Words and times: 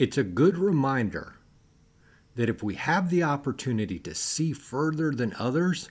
It's 0.00 0.16
a 0.16 0.24
good 0.24 0.56
reminder 0.56 1.34
that 2.34 2.48
if 2.48 2.62
we 2.62 2.76
have 2.76 3.10
the 3.10 3.22
opportunity 3.22 3.98
to 3.98 4.14
see 4.14 4.54
further 4.54 5.10
than 5.10 5.34
others, 5.38 5.90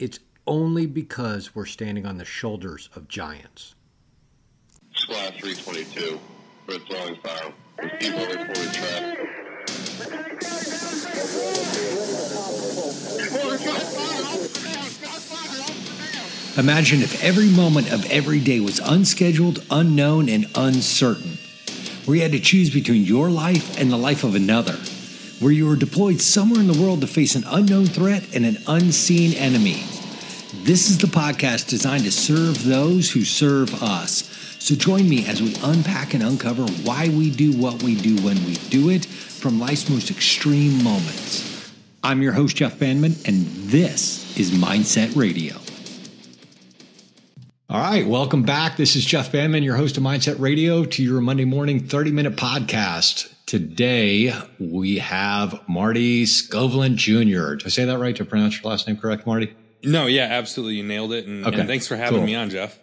it's 0.00 0.18
only 0.48 0.84
because 0.84 1.54
we're 1.54 1.64
standing 1.64 2.04
on 2.06 2.18
the 2.18 2.24
shoulders 2.24 2.90
of 2.96 3.06
giants. 3.06 3.76
Squad 4.96 5.34
322 5.34 6.18
for 6.66 6.78
throwing 6.88 7.14
fire. 7.22 7.52
People 8.00 8.26
reported 8.26 8.74
track. 8.74 9.18
Imagine 16.58 17.00
if 17.00 17.22
every 17.22 17.48
moment 17.50 17.92
of 17.92 18.04
every 18.10 18.40
day 18.40 18.58
was 18.58 18.80
unscheduled, 18.80 19.64
unknown, 19.70 20.28
and 20.28 20.46
uncertain, 20.56 21.38
where 22.10 22.16
you 22.16 22.22
had 22.22 22.32
to 22.32 22.40
choose 22.40 22.70
between 22.70 23.04
your 23.04 23.30
life 23.30 23.80
and 23.80 23.88
the 23.88 23.96
life 23.96 24.24
of 24.24 24.34
another, 24.34 24.72
where 25.38 25.52
you 25.52 25.64
were 25.64 25.76
deployed 25.76 26.20
somewhere 26.20 26.58
in 26.58 26.66
the 26.66 26.82
world 26.82 27.00
to 27.00 27.06
face 27.06 27.36
an 27.36 27.44
unknown 27.46 27.86
threat 27.86 28.34
and 28.34 28.44
an 28.44 28.58
unseen 28.66 29.32
enemy. 29.34 29.80
This 30.64 30.90
is 30.90 30.98
the 30.98 31.06
podcast 31.06 31.68
designed 31.68 32.02
to 32.02 32.10
serve 32.10 32.64
those 32.64 33.12
who 33.12 33.22
serve 33.22 33.80
us. 33.80 34.24
So 34.58 34.74
join 34.74 35.08
me 35.08 35.24
as 35.28 35.40
we 35.40 35.54
unpack 35.62 36.12
and 36.12 36.24
uncover 36.24 36.64
why 36.82 37.08
we 37.10 37.30
do 37.30 37.52
what 37.52 37.80
we 37.80 37.94
do 37.94 38.16
when 38.24 38.44
we 38.44 38.54
do 38.70 38.90
it 38.90 39.04
from 39.04 39.60
life's 39.60 39.88
most 39.88 40.10
extreme 40.10 40.82
moments. 40.82 41.70
I'm 42.02 42.22
your 42.22 42.32
host, 42.32 42.56
Jeff 42.56 42.76
Bandman, 42.76 43.14
and 43.24 43.46
this 43.70 44.36
is 44.36 44.50
Mindset 44.50 45.14
Radio. 45.14 45.54
All 47.70 47.78
right, 47.78 48.04
welcome 48.04 48.42
back. 48.42 48.76
This 48.76 48.96
is 48.96 49.04
Jeff 49.04 49.30
Bandman, 49.30 49.62
your 49.62 49.76
host 49.76 49.96
of 49.96 50.02
Mindset 50.02 50.40
Radio, 50.40 50.84
to 50.84 51.04
your 51.04 51.20
Monday 51.20 51.44
morning 51.44 51.78
30 51.86 52.10
minute 52.10 52.34
podcast. 52.34 53.32
Today 53.46 54.34
we 54.58 54.98
have 54.98 55.60
Marty 55.68 56.24
Skovlund 56.24 56.96
Jr. 56.96 57.54
Did 57.54 57.66
I 57.66 57.68
say 57.68 57.84
that 57.84 57.98
right? 58.00 58.16
To 58.16 58.24
pronounce 58.24 58.60
your 58.60 58.68
last 58.68 58.88
name 58.88 58.96
correct, 58.96 59.24
Marty? 59.24 59.54
No, 59.84 60.06
yeah, 60.06 60.24
absolutely. 60.24 60.74
You 60.78 60.82
nailed 60.82 61.12
it. 61.12 61.26
And, 61.28 61.46
Okay, 61.46 61.60
and 61.60 61.68
thanks 61.68 61.86
for 61.86 61.94
having 61.94 62.18
cool. 62.18 62.26
me 62.26 62.34
on, 62.34 62.50
Jeff. 62.50 62.76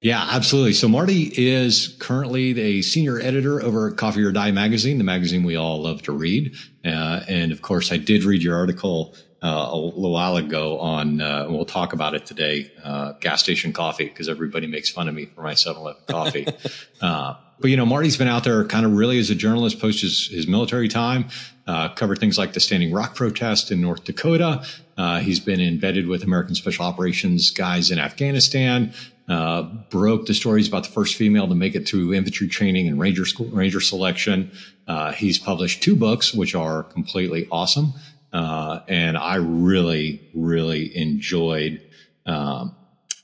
Yeah, 0.00 0.24
absolutely. 0.30 0.74
So 0.74 0.86
Marty 0.86 1.32
is 1.36 1.96
currently 1.98 2.60
a 2.60 2.82
senior 2.82 3.20
editor 3.20 3.60
over 3.60 3.88
at 3.88 3.96
Coffee 3.96 4.22
or 4.22 4.30
Die 4.30 4.52
magazine, 4.52 4.98
the 4.98 5.04
magazine 5.04 5.42
we 5.42 5.56
all 5.56 5.82
love 5.82 6.00
to 6.02 6.12
read. 6.12 6.54
Uh, 6.84 7.24
and 7.28 7.50
of 7.50 7.60
course, 7.60 7.90
I 7.90 7.96
did 7.96 8.22
read 8.22 8.42
your 8.44 8.56
article 8.56 9.16
uh, 9.42 9.68
a 9.70 9.76
little 9.76 10.12
while 10.12 10.36
ago 10.36 10.78
on, 10.78 11.20
uh, 11.20 11.44
and 11.44 11.54
we'll 11.54 11.64
talk 11.64 11.92
about 11.92 12.14
it 12.14 12.24
today, 12.24 12.70
uh, 12.84 13.12
gas 13.20 13.42
station 13.42 13.72
coffee, 13.72 14.04
because 14.04 14.28
everybody 14.28 14.66
makes 14.66 14.88
fun 14.88 15.08
of 15.08 15.14
me 15.14 15.26
for 15.26 15.42
my 15.42 15.54
7-Eleven 15.54 16.02
coffee. 16.06 16.46
uh, 17.00 17.34
but 17.58 17.70
you 17.70 17.76
know, 17.76 17.86
Marty's 17.86 18.16
been 18.16 18.28
out 18.28 18.44
there 18.44 18.64
kind 18.64 18.86
of 18.86 18.92
really 18.92 19.18
as 19.18 19.30
a 19.30 19.34
journalist 19.34 19.80
post 19.80 20.02
his, 20.02 20.28
his 20.28 20.46
military 20.46 20.88
time, 20.88 21.26
uh, 21.66 21.88
covered 21.90 22.18
things 22.18 22.38
like 22.38 22.52
the 22.52 22.60
Standing 22.60 22.92
Rock 22.92 23.14
protest 23.14 23.70
in 23.70 23.80
North 23.80 24.04
Dakota. 24.04 24.64
Uh, 24.96 25.20
he's 25.20 25.40
been 25.40 25.60
embedded 25.60 26.06
with 26.06 26.22
American 26.22 26.54
Special 26.54 26.84
Operations 26.84 27.50
guys 27.50 27.90
in 27.90 27.98
Afghanistan. 27.98 28.92
Uh, 29.28 29.62
broke 29.62 30.26
the 30.26 30.34
stories 30.34 30.66
about 30.68 30.82
the 30.82 30.90
first 30.90 31.14
female 31.14 31.46
to 31.48 31.54
make 31.54 31.76
it 31.76 31.88
through 31.88 32.12
infantry 32.12 32.48
training 32.48 32.88
and 32.88 33.00
ranger 33.00 33.24
school, 33.24 33.46
ranger 33.46 33.80
selection. 33.80 34.50
Uh, 34.88 35.12
he's 35.12 35.38
published 35.38 35.82
two 35.82 35.94
books, 35.94 36.34
which 36.34 36.54
are 36.56 36.82
completely 36.82 37.46
awesome. 37.50 37.94
Uh, 38.32 38.80
and 38.88 39.16
I 39.16 39.36
really, 39.36 40.30
really 40.34 40.96
enjoyed, 40.96 41.82
um, 42.26 42.74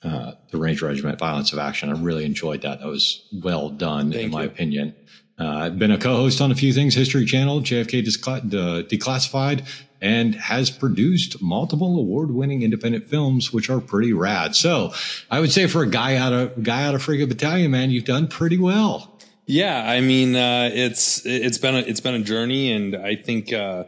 uh, 0.03 0.33
the 0.51 0.59
Ranger 0.59 0.87
Regiment 0.87 1.19
Violence 1.19 1.53
of 1.53 1.59
Action. 1.59 1.89
I 1.89 2.01
really 2.01 2.25
enjoyed 2.25 2.63
that. 2.63 2.81
That 2.81 2.87
was 2.89 3.27
well 3.43 3.71
done, 3.71 4.13
in 4.13 4.13
Thank 4.13 4.33
my 4.33 4.43
you. 4.43 4.49
opinion. 4.49 4.95
Uh, 5.39 5.47
I've 5.47 5.79
been 5.79 5.91
a 5.93 5.99
co-host 5.99 6.41
on 6.41 6.51
a 6.51 6.55
few 6.55 6.73
things, 6.73 6.95
History 6.95 7.25
Channel, 7.25 7.61
JFK 7.61 8.05
Discla- 8.05 8.53
uh, 8.55 8.83
Declassified, 8.83 9.67
and 10.01 10.35
has 10.35 10.71
produced 10.71 11.41
multiple 11.43 11.99
award-winning 11.99 12.63
independent 12.63 13.09
films, 13.09 13.53
which 13.53 13.71
are 13.71 13.81
pretty 13.81 14.13
rad. 14.13 14.55
So 14.55 14.93
I 15.31 15.41
would 15.41 15.51
say 15.53 15.67
for 15.67 15.83
a 15.83 15.89
guy 15.89 16.17
out 16.17 16.33
of 16.33 16.63
guy 16.63 16.85
out 16.85 16.95
of 16.95 17.03
Frigate 17.03 17.29
Battalion, 17.29 17.71
man, 17.71 17.91
you've 17.91 18.05
done 18.05 18.29
pretty 18.29 18.59
well. 18.59 19.19
Yeah, 19.47 19.83
I 19.89 20.01
mean, 20.01 20.37
uh, 20.37 20.71
it's 20.73 21.25
it's 21.25 21.59
been 21.59 21.75
a, 21.75 21.79
it's 21.79 22.01
been 22.01 22.15
a 22.15 22.23
journey, 22.23 22.71
and 22.73 22.95
I 22.95 23.17
think 23.17 23.53
uh, 23.53 23.85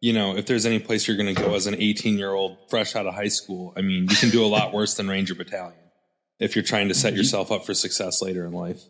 you 0.00 0.12
know 0.12 0.36
if 0.36 0.46
there's 0.46 0.66
any 0.66 0.78
place 0.78 1.06
you're 1.06 1.16
going 1.16 1.34
to 1.34 1.42
go 1.42 1.54
as 1.54 1.66
an 1.66 1.74
18 1.78 2.18
year 2.18 2.32
old 2.32 2.58
fresh 2.68 2.96
out 2.96 3.06
of 3.06 3.14
high 3.14 3.28
school, 3.28 3.72
I 3.76 3.82
mean, 3.82 4.08
you 4.08 4.16
can 4.16 4.30
do 4.30 4.44
a 4.44 4.48
lot 4.48 4.72
worse 4.78 4.94
than 4.94 5.08
Ranger 5.08 5.34
Battalion 5.34 5.74
if 6.38 6.56
you're 6.56 6.64
trying 6.64 6.88
to 6.88 6.94
set 6.94 7.14
yourself 7.14 7.52
up 7.52 7.66
for 7.66 7.74
success 7.74 8.22
later 8.22 8.46
in 8.46 8.52
life. 8.52 8.82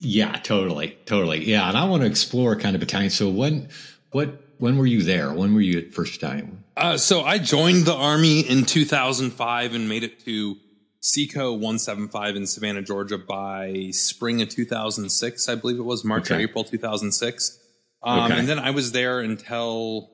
Yeah, 0.00 0.32
totally, 0.32 0.98
totally. 1.06 1.44
Yeah, 1.44 1.68
and 1.68 1.76
I 1.76 1.84
want 1.84 2.02
to 2.02 2.08
explore 2.08 2.56
kind 2.56 2.74
of 2.76 2.80
battalion. 2.80 3.08
So 3.10 3.30
when, 3.30 3.68
what, 4.10 4.42
when 4.58 4.76
were 4.76 4.84
you 4.86 5.02
there? 5.02 5.32
When 5.32 5.54
were 5.54 5.60
you 5.60 5.78
at 5.78 5.94
First 5.94 6.20
Battalion? 6.20 6.64
Uh, 6.76 6.98
so 6.98 7.22
I 7.22 7.38
joined 7.38 7.86
the 7.86 7.94
army 7.94 8.40
in 8.40 8.66
2005 8.66 9.74
and 9.74 9.88
made 9.88 10.02
it 10.02 10.20
to 10.26 10.56
SECO 11.00 11.52
175 11.52 12.36
in 12.36 12.46
Savannah, 12.46 12.82
Georgia 12.82 13.16
by 13.16 13.90
spring 13.92 14.42
of 14.42 14.50
2006, 14.50 15.48
I 15.48 15.54
believe 15.54 15.78
it 15.78 15.84
was 15.84 16.04
March 16.04 16.30
or 16.30 16.38
April 16.38 16.64
2006. 16.64 17.58
Um, 18.02 18.24
Okay. 18.24 18.38
And 18.38 18.48
then 18.48 18.58
I 18.58 18.70
was 18.72 18.92
there 18.92 19.20
until 19.20 20.10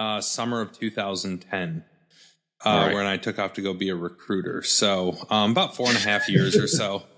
uh, 0.00 0.20
summer 0.20 0.62
of 0.62 0.72
2010, 0.72 1.84
uh, 2.64 2.68
All 2.68 2.86
right. 2.86 2.94
when 2.94 3.06
I 3.06 3.18
took 3.18 3.38
off 3.38 3.52
to 3.54 3.60
go 3.62 3.74
be 3.74 3.90
a 3.90 3.94
recruiter. 3.94 4.62
So 4.62 5.16
um, 5.28 5.52
about 5.52 5.76
four 5.76 5.88
and 5.88 5.96
a 5.96 6.00
half 6.00 6.28
years 6.28 6.56
or 6.56 6.66
so. 6.66 7.04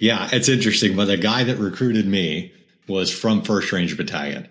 Yeah, 0.00 0.30
it's 0.32 0.48
interesting. 0.48 0.96
But 0.96 1.04
the 1.04 1.18
guy 1.18 1.44
that 1.44 1.58
recruited 1.58 2.06
me 2.06 2.54
was 2.88 3.12
from 3.12 3.42
First 3.42 3.70
Ranger 3.70 3.96
Battalion, 3.96 4.48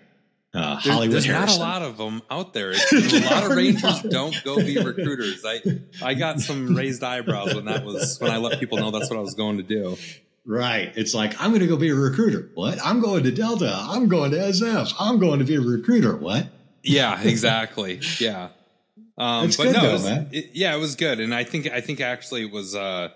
uh, 0.54 0.74
There's, 0.74 0.86
Hollywood 0.86 1.12
there's 1.12 1.26
not 1.26 1.34
Harrison. 1.34 1.60
a 1.60 1.64
lot 1.64 1.82
of 1.82 1.98
them 1.98 2.22
out 2.30 2.54
there. 2.54 2.70
It's, 2.70 3.12
a 3.12 3.20
lot 3.28 3.50
of 3.50 3.56
rangers 3.56 3.82
not. 3.82 4.10
don't 4.10 4.44
go 4.44 4.56
be 4.56 4.78
recruiters. 4.78 5.44
I 5.44 5.60
I 6.02 6.14
got 6.14 6.38
some 6.38 6.76
raised 6.76 7.02
eyebrows 7.02 7.54
when 7.54 7.64
that 7.64 7.84
was 7.84 8.18
when 8.20 8.30
I 8.30 8.36
let 8.36 8.60
people 8.60 8.78
know 8.78 8.92
that's 8.92 9.10
what 9.10 9.18
I 9.18 9.22
was 9.22 9.34
going 9.34 9.56
to 9.56 9.64
do. 9.64 9.96
Right. 10.46 10.92
It's 10.96 11.14
like, 11.14 11.40
I'm 11.40 11.50
going 11.50 11.60
to 11.60 11.66
go 11.66 11.76
be 11.76 11.90
a 11.90 11.94
recruiter. 11.94 12.48
What? 12.54 12.78
I'm 12.84 13.00
going 13.00 13.24
to 13.24 13.32
Delta. 13.32 13.76
I'm 13.76 14.08
going 14.08 14.30
to 14.30 14.38
SF. 14.38 14.94
I'm 14.98 15.18
going 15.18 15.40
to 15.40 15.44
be 15.44 15.56
a 15.56 15.60
recruiter. 15.60 16.16
What? 16.16 16.46
Yeah, 16.82 17.20
exactly. 17.22 18.00
Yeah. 18.18 18.48
Um, 19.18 19.46
It's 19.48 19.56
but 19.56 19.64
good 19.64 19.72
no, 19.74 19.82
though, 19.82 19.88
it 19.90 19.92
was, 19.92 20.04
man. 20.04 20.28
it- 20.32 20.50
yeah, 20.54 20.74
it 20.74 20.78
was 20.78 20.94
good, 20.96 21.20
and 21.20 21.34
I 21.34 21.44
think 21.44 21.66
I 21.70 21.80
think 21.80 22.00
actually 22.00 22.42
it 22.42 22.52
was 22.52 22.74
uh, 22.74 23.08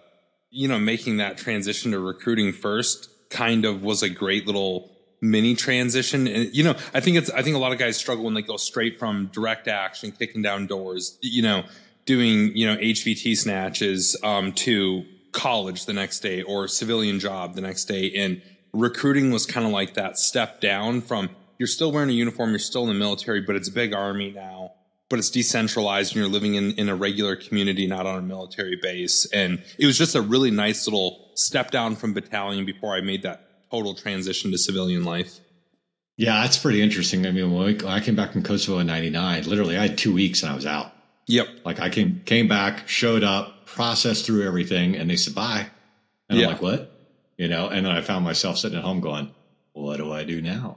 you 0.51 0.69
know 0.69 0.79
making 0.79 1.17
that 1.19 1.39
transition 1.39 1.93
to 1.93 1.99
recruiting 1.99 2.53
first 2.53 3.09
kind 3.31 3.65
of 3.65 3.83
was 3.83 4.03
a 4.03 4.09
great 4.11 4.47
little 4.47 4.91
mini 5.23 5.55
transition. 5.55 6.27
And 6.29 6.55
you 6.55 6.63
know, 6.63 6.75
I 6.93 7.01
think 7.01 7.17
it's 7.17 7.31
I 7.31 7.41
think 7.43 7.57
a 7.57 7.59
lot 7.59 7.73
of 7.73 7.79
guys 7.79 7.97
struggle 7.97 8.25
when 8.25 8.35
they 8.35 8.43
go 8.43 8.57
straight 8.59 8.99
from 8.99 9.31
direct 9.33 9.67
action, 9.67 10.13
kicking 10.13 10.43
down 10.43 10.67
doors, 10.67 11.17
you 11.23 11.41
know, 11.43 11.65
doing 12.05 12.55
you 12.55 12.67
know 12.67 12.77
HVT 12.77 13.35
snatches 13.37 14.15
um, 14.23 14.53
to 14.53 15.05
college 15.33 15.87
the 15.87 15.93
next 15.95 16.21
day 16.21 16.43
or 16.43 16.69
civilian 16.69 17.19
job 17.19 17.55
the 17.55 17.63
next 17.63 17.87
day, 17.87 18.13
and 18.15 18.43
recruiting 18.75 19.31
was 19.31 19.47
kind 19.47 19.65
of 19.65 19.73
like 19.73 19.95
that 19.95 20.19
step 20.19 20.61
down 20.61 21.01
from 21.01 21.31
you're 21.65 21.69
still 21.69 21.91
wearing 21.91 22.11
a 22.11 22.13
uniform, 22.13 22.51
you're 22.51 22.59
still 22.59 22.83
in 22.83 22.89
the 22.89 22.95
military, 22.95 23.41
but 23.41 23.57
it's 23.57 23.71
a 23.71 23.73
big 23.73 23.95
army 23.95 24.31
now, 24.31 24.73
but 25.09 25.19
it's 25.19 25.31
decentralized 25.31 26.13
and 26.13 26.17
you're 26.21 26.31
living 26.31 26.57
in, 26.57 26.73
in 26.73 26.91
a 26.91 26.95
regular 26.95 27.37
community, 27.37 27.87
not 27.87 28.05
on 28.05 28.19
a 28.19 28.21
military 28.23 28.77
base. 28.83 29.25
And 29.33 29.63
it 29.79 29.87
was 29.87 29.97
just 29.97 30.15
a 30.15 30.21
really 30.21 30.51
nice 30.51 30.87
little 30.87 31.31
step 31.37 31.71
down 31.71 31.97
from 31.97 32.13
battalion 32.13 32.67
before 32.67 32.95
I 32.95 33.01
made 33.01 33.23
that 33.23 33.71
total 33.71 33.95
transition 33.95 34.51
to 34.51 34.59
civilian 34.59 35.05
life. 35.05 35.41
Yeah, 36.19 36.43
that's 36.43 36.59
pretty 36.59 36.83
interesting. 36.83 37.27
I 37.27 37.31
mean, 37.31 37.51
when, 37.51 37.79
we, 37.79 37.87
I 37.89 38.01
came 38.01 38.15
back 38.15 38.33
from 38.33 38.43
Kosovo 38.43 38.79
in 38.81 38.87
99, 38.87 39.45
literally 39.45 39.79
I 39.79 39.87
had 39.89 39.97
two 39.97 40.13
weeks 40.13 40.43
and 40.43 40.53
I 40.53 40.55
was 40.55 40.67
out. 40.67 40.93
Yep. 41.29 41.49
Like 41.65 41.81
I 41.81 41.89
came, 41.89 42.21
came 42.27 42.47
back, 42.47 42.87
showed 42.89 43.25
up, 43.25 43.65
processed 43.65 44.27
through 44.27 44.47
everything 44.47 44.97
and 44.97 45.09
they 45.09 45.17
said, 45.17 45.35
bye. 45.35 45.67
And 46.29 46.39
Yeah. 46.39 46.49
I'm 46.49 46.53
like, 46.53 46.61
what? 46.61 46.91
You 47.39 47.49
know, 47.49 47.69
and 47.69 47.87
then 47.87 47.93
I 47.95 48.03
found 48.03 48.23
myself 48.23 48.59
sitting 48.59 48.77
at 48.77 48.85
home 48.85 49.01
going, 49.01 49.31
what 49.73 49.97
do 49.97 50.13
I 50.13 50.25
do 50.25 50.43
now? 50.43 50.77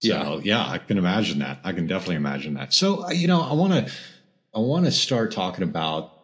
Yeah. 0.00 0.22
So 0.22 0.40
yeah, 0.42 0.66
I 0.66 0.78
can 0.78 0.98
imagine 0.98 1.40
that. 1.40 1.58
I 1.64 1.72
can 1.72 1.86
definitely 1.86 2.16
imagine 2.16 2.54
that. 2.54 2.72
So 2.72 3.04
uh, 3.04 3.10
you 3.10 3.26
know, 3.26 3.42
I 3.42 3.52
want 3.52 3.72
to, 3.72 3.92
I 4.54 4.60
want 4.60 4.84
to 4.86 4.92
start 4.92 5.32
talking 5.32 5.64
about. 5.64 6.14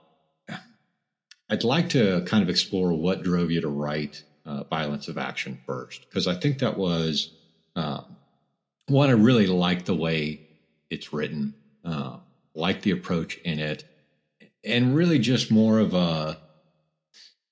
I'd 1.51 1.63
like 1.63 1.91
to 1.91 2.23
kind 2.27 2.43
of 2.43 2.49
explore 2.49 2.95
what 2.95 3.23
drove 3.23 3.51
you 3.51 3.61
to 3.61 3.69
write 3.69 4.23
uh, 4.47 4.65
Violence 4.65 5.09
of 5.09 5.19
Action 5.19 5.59
first, 5.67 6.09
because 6.09 6.27
I 6.27 6.35
think 6.35 6.59
that 6.61 6.77
was 6.77 7.33
um, 7.77 8.17
one. 8.89 9.11
I 9.11 9.13
really 9.13 9.47
like 9.47 9.85
the 9.85 9.95
way 9.95 10.41
it's 10.89 11.13
written, 11.13 11.55
uh, 11.85 12.17
like 12.55 12.81
the 12.83 12.93
approach 12.93 13.37
in 13.39 13.59
it, 13.59 13.85
and 14.65 14.95
really 14.95 15.19
just 15.19 15.51
more 15.51 15.79
of 15.81 15.93
a 15.95 16.39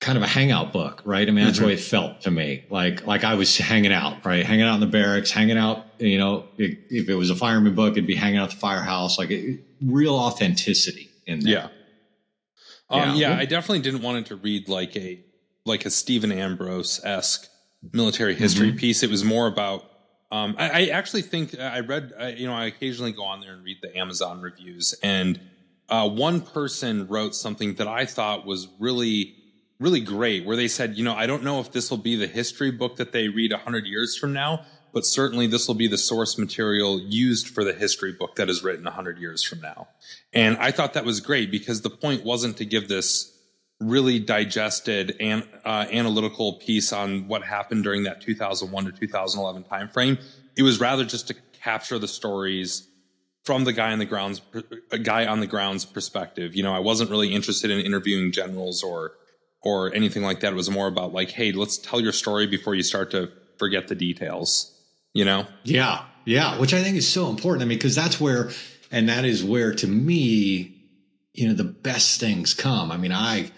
kind 0.03 0.17
of 0.17 0.23
a 0.23 0.27
hangout 0.27 0.71
book, 0.73 1.01
right? 1.05 1.27
I 1.27 1.31
mean, 1.31 1.45
that's 1.45 1.59
the 1.59 1.65
way 1.65 1.73
it 1.73 1.79
felt 1.79 2.21
to 2.21 2.31
me. 2.31 2.65
Like, 2.69 3.07
like 3.07 3.23
I 3.23 3.33
was 3.35 3.57
hanging 3.57 3.93
out, 3.93 4.25
right? 4.25 4.45
Hanging 4.45 4.65
out 4.65 4.75
in 4.75 4.79
the 4.81 4.85
barracks, 4.87 5.31
hanging 5.31 5.57
out, 5.57 5.85
you 5.97 6.17
know, 6.17 6.45
if, 6.57 6.77
if 6.89 7.09
it 7.09 7.15
was 7.15 7.29
a 7.29 7.35
fireman 7.35 7.73
book, 7.73 7.93
it'd 7.93 8.05
be 8.05 8.15
hanging 8.15 8.37
out 8.37 8.45
at 8.45 8.51
the 8.51 8.57
firehouse, 8.57 9.17
like 9.17 9.31
it, 9.31 9.61
real 9.81 10.15
authenticity 10.15 11.09
in 11.25 11.39
there. 11.39 11.53
Yeah. 11.53 11.67
Um, 12.89 13.15
Yeah. 13.15 13.29
yeah, 13.29 13.37
I 13.39 13.45
definitely 13.45 13.79
didn't 13.79 14.01
want 14.01 14.17
it 14.19 14.25
to 14.27 14.35
read 14.35 14.69
like 14.69 14.95
a 14.95 15.23
like 15.65 15.85
a 15.85 15.89
Stephen 15.89 16.31
Ambrose 16.31 16.99
esque 17.03 17.47
military 17.93 18.35
history 18.35 18.73
piece. 18.73 19.01
It 19.01 19.09
was 19.09 19.23
more 19.23 19.47
about 19.47 19.85
Um, 20.31 20.55
I, 20.57 20.69
I, 20.69 20.85
actually 20.87 21.21
think 21.21 21.57
I 21.59 21.81
read, 21.81 22.11
uh, 22.19 22.25
you 22.25 22.47
know, 22.47 22.55
I 22.55 22.65
occasionally 22.65 23.11
go 23.11 23.23
on 23.23 23.39
there 23.39 23.53
and 23.53 23.63
read 23.63 23.77
the 23.83 23.95
Amazon 23.95 24.41
reviews, 24.41 24.95
and 25.03 25.39
uh, 25.89 26.09
one 26.09 26.41
person 26.41 27.07
wrote 27.07 27.35
something 27.35 27.75
that 27.75 27.87
I 27.87 28.05
thought 28.05 28.45
was 28.45 28.67
really, 28.79 29.35
really 29.79 30.01
great, 30.01 30.45
where 30.45 30.55
they 30.55 30.67
said, 30.67 30.95
you 30.95 31.03
know, 31.03 31.13
I 31.13 31.25
don't 31.25 31.43
know 31.43 31.59
if 31.59 31.71
this 31.71 31.89
will 31.89 31.97
be 31.97 32.15
the 32.15 32.27
history 32.27 32.71
book 32.71 32.97
that 32.97 33.11
they 33.11 33.27
read 33.27 33.51
100 33.51 33.85
years 33.85 34.17
from 34.17 34.33
now, 34.33 34.65
but 34.93 35.05
certainly 35.05 35.47
this 35.47 35.67
will 35.67 35.75
be 35.75 35.87
the 35.87 35.97
source 35.97 36.37
material 36.37 36.99
used 36.99 37.47
for 37.47 37.63
the 37.63 37.73
history 37.73 38.13
book 38.13 38.35
that 38.35 38.49
is 38.49 38.63
written 38.63 38.85
100 38.85 39.17
years 39.17 39.43
from 39.43 39.61
now. 39.61 39.87
And 40.31 40.57
I 40.57 40.71
thought 40.71 40.93
that 40.93 41.05
was 41.05 41.19
great 41.19 41.51
because 41.51 41.81
the 41.81 41.89
point 41.89 42.23
wasn't 42.23 42.57
to 42.57 42.65
give 42.65 42.87
this 42.87 43.31
really 43.79 44.19
digested 44.19 45.15
and 45.19 45.47
uh, 45.65 45.85
analytical 45.91 46.53
piece 46.53 46.93
on 46.93 47.27
what 47.27 47.43
happened 47.43 47.83
during 47.83 48.03
that 48.03 48.21
2001 48.21 48.85
to 48.85 48.91
2011 48.91 49.63
timeframe. 49.63 50.21
It 50.55 50.63
was 50.63 50.79
rather 50.79 51.03
just 51.03 51.27
to 51.27 51.35
capture 51.61 51.99
the 51.99 52.07
stories 52.07 52.87
from 53.43 53.65
the 53.65 53.73
guy 53.73 53.91
on 53.91 53.99
the 53.99 54.05
grounds, 54.05 54.41
a 54.91 54.99
guy 54.99 55.25
on 55.25 55.39
the 55.39 55.47
grounds 55.47 55.85
perspective. 55.85 56.55
You 56.55 56.63
know, 56.63 56.73
I 56.73 56.79
wasn't 56.79 57.09
really 57.09 57.33
interested 57.33 57.71
in 57.71 57.79
interviewing 57.79 58.31
generals 58.31 58.83
or 58.83 59.13
or 59.63 59.93
anything 59.93 60.23
like 60.23 60.41
that. 60.41 60.53
It 60.53 60.55
was 60.55 60.69
more 60.69 60.87
about 60.87 61.13
like, 61.13 61.31
hey, 61.31 61.51
let's 61.51 61.77
tell 61.77 62.01
your 62.01 62.11
story 62.11 62.47
before 62.47 62.75
you 62.75 62.83
start 62.83 63.11
to 63.11 63.31
forget 63.57 63.87
the 63.87 63.95
details. 63.95 64.71
You 65.13 65.25
know? 65.25 65.47
Yeah, 65.63 66.05
yeah. 66.25 66.59
Which 66.59 66.73
I 66.73 66.81
think 66.83 66.97
is 66.97 67.07
so 67.07 67.29
important. 67.29 67.63
I 67.63 67.65
mean, 67.65 67.77
because 67.77 67.95
that's 67.95 68.19
where, 68.19 68.49
and 68.91 69.09
that 69.09 69.25
is 69.25 69.43
where, 69.43 69.73
to 69.75 69.87
me, 69.87 70.75
you 71.33 71.47
know, 71.47 71.53
the 71.53 71.63
best 71.63 72.19
things 72.19 72.53
come. 72.53 72.91
I 72.91 72.97
mean, 72.97 73.11
I 73.11 73.51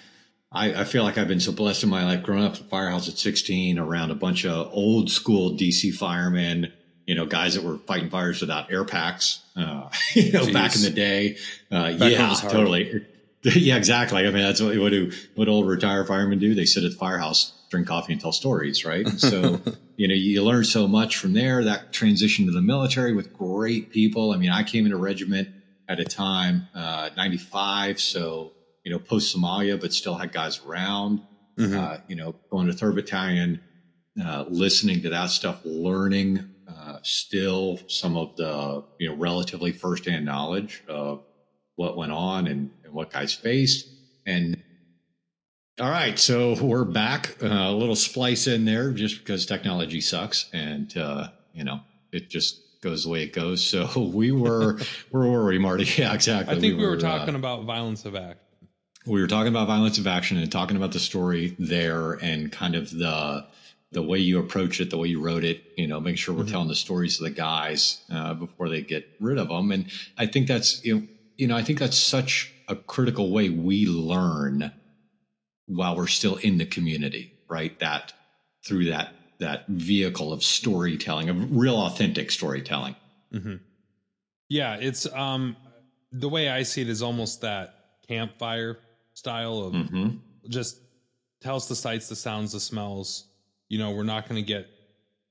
I, 0.55 0.81
I, 0.81 0.83
feel 0.85 1.03
like 1.03 1.17
I've 1.17 1.27
been 1.27 1.41
so 1.41 1.51
blessed 1.51 1.83
in 1.83 1.89
my 1.89 2.05
life 2.05 2.23
growing 2.23 2.45
up 2.45 2.53
at 2.53 2.69
Firehouse 2.69 3.09
at 3.09 3.17
16 3.17 3.77
around 3.77 4.11
a 4.11 4.15
bunch 4.15 4.45
of 4.45 4.69
old 4.71 5.11
school 5.11 5.51
DC 5.51 5.93
firemen, 5.93 6.71
you 7.05 7.13
know, 7.13 7.25
guys 7.25 7.55
that 7.55 7.63
were 7.63 7.77
fighting 7.79 8.09
fires 8.09 8.39
without 8.39 8.71
air 8.71 8.85
packs, 8.85 9.41
uh, 9.57 9.89
you 10.13 10.31
know, 10.31 10.45
Jeez. 10.45 10.53
back 10.53 10.75
in 10.75 10.81
the 10.81 10.91
day. 10.91 11.37
Uh, 11.69 11.93
yeah, 11.97 12.33
totally. 12.35 13.05
yeah, 13.55 13.77
exactly. 13.77 14.25
I 14.25 14.31
mean, 14.31 14.41
that's 14.41 14.61
what, 14.61 14.77
what 14.79 14.89
do, 14.89 15.11
what 15.35 15.47
old 15.47 15.67
retired 15.67 16.07
firemen 16.07 16.39
do? 16.39 16.55
They 16.55 16.65
sit 16.65 16.83
at 16.83 16.91
the 16.91 16.97
firehouse, 16.97 17.53
drink 17.69 17.87
coffee 17.87 18.13
and 18.13 18.21
tell 18.21 18.31
stories, 18.31 18.83
right? 18.83 19.05
And 19.05 19.19
so, 19.19 19.61
you 19.97 20.07
know, 20.07 20.15
you 20.15 20.43
learn 20.43 20.63
so 20.63 20.87
much 20.87 21.17
from 21.17 21.33
there, 21.33 21.63
that 21.63 21.93
transition 21.93 22.47
to 22.47 22.51
the 22.51 22.61
military 22.61 23.13
with 23.13 23.33
great 23.33 23.91
people. 23.91 24.31
I 24.31 24.37
mean, 24.37 24.49
I 24.49 24.63
came 24.63 24.85
in 24.87 24.91
a 24.91 24.97
regiment 24.97 25.49
at 25.87 25.99
a 25.99 26.05
time, 26.05 26.67
uh, 26.73 27.11
95. 27.15 27.99
So, 27.99 28.53
you 28.83 28.91
know, 28.91 28.97
post 28.97 29.35
Somalia, 29.35 29.79
but 29.79 29.93
still 29.93 30.15
had 30.15 30.31
guys 30.31 30.61
around. 30.65 31.21
Mm-hmm. 31.59 31.77
Uh, 31.77 31.97
you 32.07 32.15
know, 32.15 32.35
going 32.49 32.67
to 32.67 32.73
third 32.73 32.95
battalion, 32.95 33.61
uh, 34.21 34.45
listening 34.49 35.01
to 35.03 35.09
that 35.09 35.29
stuff, 35.29 35.61
learning 35.63 36.49
uh, 36.67 36.97
still 37.03 37.79
some 37.87 38.17
of 38.17 38.35
the 38.35 38.83
you 38.99 39.09
know 39.09 39.15
relatively 39.15 39.71
firsthand 39.71 40.25
knowledge 40.25 40.83
of 40.87 41.23
what 41.75 41.97
went 41.97 42.11
on 42.11 42.47
and, 42.47 42.71
what 42.95 43.11
guys 43.11 43.33
faced. 43.33 43.87
And 44.25 44.61
all 45.79 45.89
right, 45.89 46.17
so 46.17 46.55
we're 46.61 46.85
back. 46.85 47.35
Uh, 47.43 47.47
a 47.47 47.71
little 47.71 47.95
splice 47.95 48.47
in 48.47 48.65
there 48.65 48.91
just 48.91 49.19
because 49.19 49.45
technology 49.45 50.01
sucks, 50.01 50.49
and 50.53 50.95
uh, 50.97 51.27
you 51.53 51.63
know 51.63 51.81
it 52.11 52.29
just 52.29 52.61
goes 52.81 53.03
the 53.03 53.09
way 53.09 53.23
it 53.23 53.33
goes. 53.33 53.63
So 53.63 53.89
we 54.13 54.31
were, 54.31 54.79
where 55.11 55.27
were 55.27 55.45
we, 55.45 55.59
Marty? 55.59 55.85
Yeah, 55.97 56.13
exactly. 56.13 56.55
I 56.55 56.59
think 56.59 56.73
we, 56.73 56.79
we 56.79 56.85
were, 56.85 56.91
were, 56.91 56.97
talking 56.97 57.35
uh, 57.35 57.39
about 57.39 57.65
violence 57.65 58.05
of 58.05 58.15
act 58.15 58.39
we 59.05 59.21
were 59.21 59.27
talking 59.27 59.49
about 59.49 59.67
violence 59.67 59.97
of 59.97 60.07
action 60.07 60.37
and 60.37 60.51
talking 60.51 60.77
about 60.77 60.91
the 60.91 60.99
story 60.99 61.55
there 61.59 62.13
and 62.13 62.51
kind 62.51 62.75
of 62.75 62.89
the 62.89 63.45
the 63.91 64.01
way 64.01 64.17
you 64.17 64.39
approach 64.39 64.81
it, 64.81 64.89
the 64.89 64.97
way 64.97 65.07
you 65.07 65.21
wrote 65.21 65.45
it, 65.45 65.63
you 65.77 65.87
know, 65.87 66.01
make 66.01 66.17
sure 66.17 66.35
we're 66.35 66.41
mm-hmm. 66.41 66.51
telling 66.51 66.67
the 66.67 66.75
stories 66.75 67.17
of 67.19 67.23
the 67.23 67.29
guys 67.29 68.01
uh, 68.11 68.33
before 68.33 68.67
they 68.67 68.81
get 68.81 69.07
rid 69.21 69.37
of 69.37 69.47
them. 69.47 69.71
And 69.71 69.89
I 70.17 70.25
think 70.25 70.47
that's 70.47 70.83
you 70.83 70.95
know, 70.95 71.07
you 71.37 71.47
know, 71.47 71.55
I 71.55 71.63
think 71.63 71.79
that's 71.79 71.97
such 71.97 72.51
a 72.67 72.75
critical 72.75 73.31
way 73.31 73.49
we 73.49 73.85
learn 73.85 74.71
while 75.67 75.95
we're 75.95 76.07
still 76.07 76.35
in 76.37 76.57
the 76.57 76.65
community, 76.65 77.33
right? 77.47 77.77
That 77.79 78.13
through 78.65 78.85
that 78.85 79.13
that 79.39 79.67
vehicle 79.67 80.31
of 80.31 80.43
storytelling, 80.43 81.29
of 81.29 81.55
real 81.55 81.77
authentic 81.77 82.31
storytelling. 82.31 82.95
Mm-hmm. 83.33 83.55
Yeah, 84.49 84.75
it's 84.75 85.11
um 85.13 85.55
the 86.11 86.29
way 86.29 86.49
I 86.49 86.63
see 86.63 86.81
it 86.81 86.89
is 86.89 87.01
almost 87.01 87.41
that 87.41 87.75
campfire 88.07 88.79
style 89.13 89.59
of 89.59 89.73
mm-hmm. 89.73 90.17
just 90.49 90.79
tell 91.41 91.55
us 91.55 91.67
the 91.67 91.75
sights, 91.75 92.09
the 92.09 92.15
sounds, 92.15 92.51
the 92.51 92.59
smells. 92.59 93.25
You 93.69 93.79
know, 93.79 93.91
we're 93.91 94.03
not 94.03 94.29
going 94.29 94.41
to 94.41 94.47
get 94.47 94.67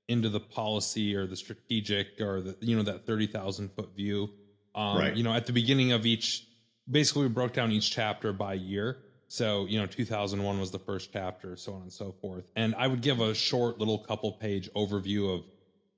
into 0.08 0.28
the 0.28 0.40
policy 0.40 1.14
or 1.14 1.26
the 1.26 1.36
strategic 1.36 2.20
or 2.20 2.40
the 2.40 2.56
you 2.60 2.76
know 2.76 2.82
that 2.82 3.06
thirty 3.06 3.26
thousand 3.26 3.72
foot 3.72 3.94
view. 3.96 4.30
Um, 4.74 4.98
right. 4.98 5.16
You 5.16 5.22
know, 5.22 5.32
at 5.32 5.46
the 5.46 5.52
beginning 5.52 5.92
of 5.92 6.04
each, 6.04 6.46
basically 6.90 7.22
we 7.22 7.28
broke 7.28 7.52
down 7.52 7.72
each 7.72 7.90
chapter 7.90 8.32
by 8.32 8.54
year. 8.54 8.98
So 9.28 9.66
you 9.66 9.78
know, 9.80 9.86
2001 9.86 10.60
was 10.60 10.70
the 10.70 10.78
first 10.78 11.12
chapter, 11.12 11.56
so 11.56 11.74
on 11.74 11.82
and 11.82 11.92
so 11.92 12.14
forth. 12.20 12.44
And 12.56 12.74
I 12.76 12.86
would 12.86 13.00
give 13.00 13.20
a 13.20 13.34
short 13.34 13.78
little 13.78 13.98
couple 13.98 14.32
page 14.32 14.70
overview 14.74 15.34
of, 15.34 15.44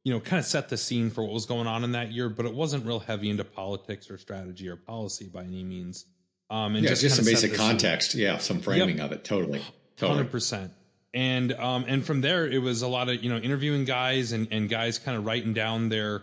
you 0.05 0.13
know, 0.13 0.21
kind 0.21 0.39
of 0.39 0.47
set 0.47 0.69
the 0.69 0.77
scene 0.77 1.11
for 1.11 1.25
what 1.25 1.33
was 1.33 1.47
going 1.47 1.67
on 1.67 1.85
in 1.85 1.93
that 1.93 2.13
year, 2.13 2.29
but 2.29 2.47
it 2.47 2.55
wasn't 2.55 2.87
real 2.87 3.01
heavy 3.01 3.29
into 3.29 3.45
politics 3.45 4.11
or 4.11 4.19
strategy 4.19 4.69
or 4.69 4.77
policy 4.77 5.29
by 5.33 5.43
any 5.43 5.65
means. 5.65 6.07
Um, 6.49 6.77
and 6.77 6.85
yeah, 6.85 6.91
just, 6.91 7.03
just 7.03 7.17
some 7.17 7.25
basic 7.25 7.55
context. 7.55 8.13
Scene. 8.13 8.23
Yeah, 8.23 8.39
some 8.39 8.61
framing 8.61 8.99
yep. 8.99 9.07
of 9.07 9.13
it. 9.13 9.25
Totally. 9.25 9.63
Totally. 9.97 10.25
100%. 10.25 10.71
And 11.13 11.53
um, 11.55 11.87
and 11.89 12.05
from 12.05 12.21
there, 12.21 12.47
it 12.47 12.59
was 12.59 12.83
a 12.83 12.89
lot 12.89 13.09
of 13.09 13.25
you 13.25 13.31
know 13.31 13.39
interviewing 13.39 13.87
guys 13.87 14.33
and, 14.33 14.49
and 14.51 14.69
guys 14.69 14.99
kind 14.99 15.17
of 15.17 15.25
writing 15.25 15.55
down 15.55 15.89
their 15.89 16.23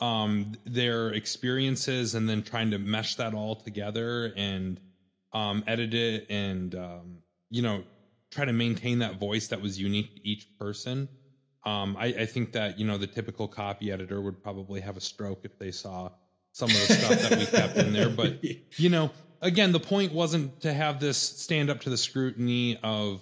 um, 0.00 0.52
their 0.64 1.10
experiences 1.10 2.14
and 2.14 2.28
then 2.28 2.42
trying 2.42 2.70
to 2.70 2.78
mesh 2.78 3.16
that 3.16 3.34
all 3.34 3.56
together 3.56 4.32
and 4.36 4.80
um, 5.32 5.64
edit 5.66 5.94
it 5.94 6.26
and 6.30 6.74
um, 6.74 7.18
you 7.50 7.62
know 7.62 7.82
try 8.30 8.44
to 8.44 8.52
maintain 8.52 8.98
that 9.00 9.18
voice 9.18 9.48
that 9.48 9.60
was 9.60 9.80
unique 9.80 10.14
to 10.14 10.28
each 10.28 10.46
person. 10.58 11.08
Um, 11.64 11.96
I, 11.98 12.06
I, 12.06 12.26
think 12.26 12.52
that 12.52 12.78
you 12.78 12.86
know 12.86 12.98
the 12.98 13.06
typical 13.06 13.48
copy 13.48 13.90
editor 13.90 14.20
would 14.20 14.42
probably 14.42 14.80
have 14.80 14.96
a 14.96 15.00
stroke 15.00 15.40
if 15.42 15.58
they 15.58 15.70
saw 15.70 16.10
some 16.52 16.70
of 16.70 16.88
the 16.88 16.94
stuff 16.94 17.28
that 17.28 17.38
we 17.38 17.46
kept 17.46 17.76
in 17.76 17.92
there. 17.92 18.08
But 18.08 18.42
you 18.76 18.88
know, 18.88 19.10
again, 19.42 19.72
the 19.72 19.80
point 19.80 20.12
wasn't 20.12 20.60
to 20.62 20.72
have 20.72 21.00
this 21.00 21.18
stand 21.18 21.68
up 21.68 21.80
to 21.80 21.90
the 21.90 21.96
scrutiny 21.96 22.78
of 22.82 23.20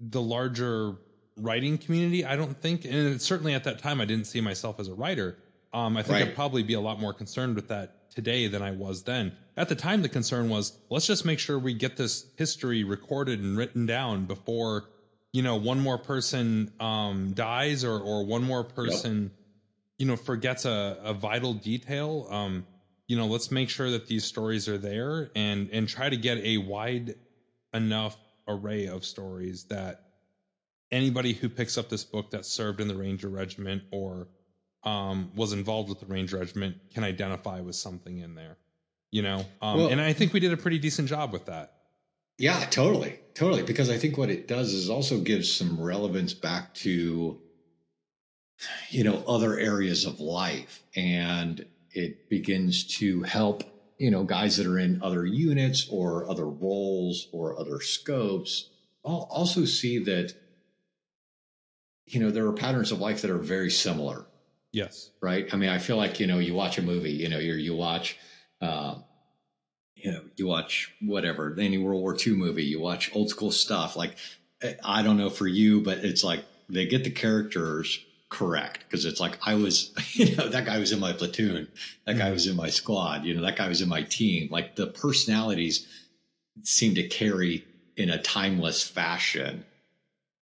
the 0.00 0.22
larger 0.22 0.94
writing 1.36 1.78
community. 1.78 2.24
I 2.24 2.36
don't 2.36 2.60
think, 2.60 2.84
and 2.84 3.20
certainly 3.20 3.54
at 3.54 3.64
that 3.64 3.80
time, 3.80 4.00
I 4.00 4.04
didn't 4.04 4.26
see 4.26 4.40
myself 4.40 4.80
as 4.80 4.88
a 4.88 4.94
writer. 4.94 5.36
Um, 5.74 5.96
I 5.96 6.02
think 6.02 6.14
right. 6.14 6.28
I'd 6.28 6.34
probably 6.34 6.62
be 6.62 6.74
a 6.74 6.80
lot 6.80 7.00
more 7.00 7.14
concerned 7.14 7.56
with 7.56 7.68
that 7.68 8.10
today 8.10 8.46
than 8.46 8.62
I 8.62 8.72
was 8.72 9.04
then. 9.04 9.32
At 9.56 9.68
the 9.68 9.74
time, 9.74 10.02
the 10.02 10.08
concern 10.08 10.48
was 10.48 10.72
let's 10.90 11.06
just 11.06 11.24
make 11.24 11.38
sure 11.38 11.58
we 11.58 11.74
get 11.74 11.96
this 11.96 12.26
history 12.36 12.84
recorded 12.84 13.40
and 13.40 13.56
written 13.56 13.86
down 13.86 14.26
before 14.26 14.84
you 15.32 15.42
know 15.42 15.56
one 15.56 15.80
more 15.80 15.98
person 15.98 16.72
um, 16.78 17.32
dies 17.32 17.84
or 17.84 17.98
or 17.98 18.24
one 18.24 18.42
more 18.42 18.64
person 18.64 19.22
yep. 19.22 19.32
you 19.98 20.06
know 20.06 20.16
forgets 20.16 20.64
a, 20.64 20.98
a 21.02 21.14
vital 21.14 21.54
detail. 21.54 22.26
Um, 22.30 22.66
you 23.08 23.16
know, 23.16 23.26
let's 23.26 23.50
make 23.50 23.68
sure 23.68 23.90
that 23.90 24.06
these 24.06 24.24
stories 24.24 24.68
are 24.68 24.78
there 24.78 25.30
and 25.34 25.70
and 25.70 25.88
try 25.88 26.08
to 26.08 26.16
get 26.16 26.38
a 26.38 26.58
wide 26.58 27.14
enough 27.74 28.16
array 28.46 28.86
of 28.86 29.04
stories 29.04 29.64
that 29.64 30.02
anybody 30.90 31.32
who 31.32 31.48
picks 31.48 31.78
up 31.78 31.88
this 31.88 32.04
book 32.04 32.30
that 32.30 32.44
served 32.44 32.80
in 32.80 32.88
the 32.88 32.94
Ranger 32.94 33.28
Regiment 33.28 33.82
or 33.90 34.28
um, 34.84 35.30
was 35.34 35.52
involved 35.52 35.88
with 35.88 36.00
the 36.00 36.06
Ranger 36.06 36.38
Regiment 36.38 36.76
can 36.92 37.04
identify 37.04 37.60
with 37.60 37.76
something 37.76 38.18
in 38.18 38.34
there. 38.34 38.56
You 39.10 39.22
know, 39.22 39.44
um, 39.60 39.78
well, 39.78 39.88
and 39.88 40.00
I 40.00 40.12
think 40.12 40.32
we 40.32 40.40
did 40.40 40.52
a 40.52 40.56
pretty 40.56 40.78
decent 40.78 41.08
job 41.08 41.32
with 41.32 41.46
that. 41.46 41.74
Yeah, 42.38 42.58
totally, 42.70 43.18
totally. 43.34 43.62
Because 43.62 43.90
I 43.90 43.98
think 43.98 44.16
what 44.16 44.30
it 44.30 44.48
does 44.48 44.72
is 44.72 44.88
also 44.88 45.20
gives 45.20 45.52
some 45.52 45.80
relevance 45.80 46.32
back 46.32 46.72
to 46.76 47.38
you 48.90 49.04
know 49.04 49.22
other 49.26 49.58
areas 49.58 50.04
of 50.04 50.20
life 50.20 50.82
and 50.94 51.64
it 51.90 52.28
begins 52.28 52.84
to 52.84 53.22
help 53.22 53.64
you 53.98 54.10
know 54.10 54.24
guys 54.24 54.56
that 54.56 54.66
are 54.66 54.78
in 54.78 55.00
other 55.02 55.26
units 55.26 55.88
or 55.90 56.28
other 56.30 56.48
roles 56.48 57.28
or 57.32 57.58
other 57.58 57.80
scopes 57.80 58.68
I'll 59.04 59.28
also 59.30 59.64
see 59.64 59.98
that 60.04 60.34
you 62.06 62.20
know 62.20 62.30
there 62.30 62.46
are 62.46 62.52
patterns 62.52 62.92
of 62.92 63.00
life 63.00 63.22
that 63.22 63.30
are 63.30 63.38
very 63.38 63.70
similar 63.70 64.26
yes 64.72 65.10
right 65.20 65.52
i 65.52 65.56
mean 65.56 65.68
i 65.68 65.78
feel 65.78 65.96
like 65.96 66.20
you 66.20 66.26
know 66.26 66.38
you 66.38 66.54
watch 66.54 66.78
a 66.78 66.82
movie 66.82 67.12
you 67.12 67.28
know 67.28 67.38
you 67.38 67.54
you 67.54 67.74
watch 67.74 68.16
uh, 68.60 68.94
you 69.94 70.10
know 70.10 70.20
you 70.36 70.46
watch 70.46 70.92
whatever 71.00 71.54
any 71.58 71.78
world 71.78 72.00
war 72.00 72.16
ii 72.26 72.32
movie 72.32 72.64
you 72.64 72.80
watch 72.80 73.10
old 73.14 73.28
school 73.28 73.50
stuff 73.50 73.96
like 73.96 74.16
i 74.84 75.02
don't 75.02 75.16
know 75.16 75.30
for 75.30 75.46
you 75.46 75.80
but 75.80 75.98
it's 75.98 76.24
like 76.24 76.44
they 76.68 76.86
get 76.86 77.04
the 77.04 77.10
characters 77.10 77.98
correct 78.32 78.84
because 78.88 79.04
it's 79.04 79.20
like 79.20 79.38
I 79.42 79.54
was, 79.54 79.92
you 80.14 80.34
know, 80.34 80.48
that 80.48 80.64
guy 80.64 80.78
was 80.78 80.90
in 80.90 80.98
my 80.98 81.12
platoon, 81.12 81.68
that 82.06 82.16
guy 82.16 82.24
mm-hmm. 82.24 82.32
was 82.32 82.46
in 82.46 82.56
my 82.56 82.70
squad, 82.70 83.24
you 83.24 83.34
know, 83.34 83.42
that 83.42 83.56
guy 83.56 83.68
was 83.68 83.82
in 83.82 83.88
my 83.88 84.02
team. 84.02 84.48
Like 84.50 84.74
the 84.74 84.88
personalities 84.88 85.86
seem 86.62 86.94
to 86.96 87.06
carry 87.06 87.64
in 87.96 88.10
a 88.10 88.20
timeless 88.20 88.82
fashion. 88.82 89.64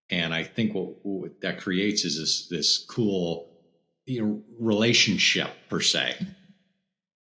And 0.08 0.32
I 0.32 0.44
think 0.44 0.74
what, 0.74 1.04
what 1.04 1.40
that 1.42 1.60
creates 1.60 2.04
is 2.04 2.18
this, 2.18 2.46
this 2.46 2.78
cool, 2.78 3.49
relationship 4.18 5.48
per 5.68 5.80
se. 5.80 6.16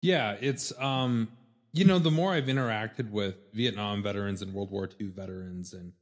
Yeah, 0.03 0.37
it's 0.41 0.73
um 0.79 1.29
you 1.73 1.85
know 1.85 1.99
the 1.99 2.11
more 2.11 2.33
I've 2.33 2.47
interacted 2.47 3.11
with 3.11 3.37
Vietnam 3.53 4.03
veterans 4.03 4.43
and 4.43 4.53
World 4.53 4.71
War 4.71 4.89
II 5.01 5.09
veterans 5.09 5.73
and 5.73 5.93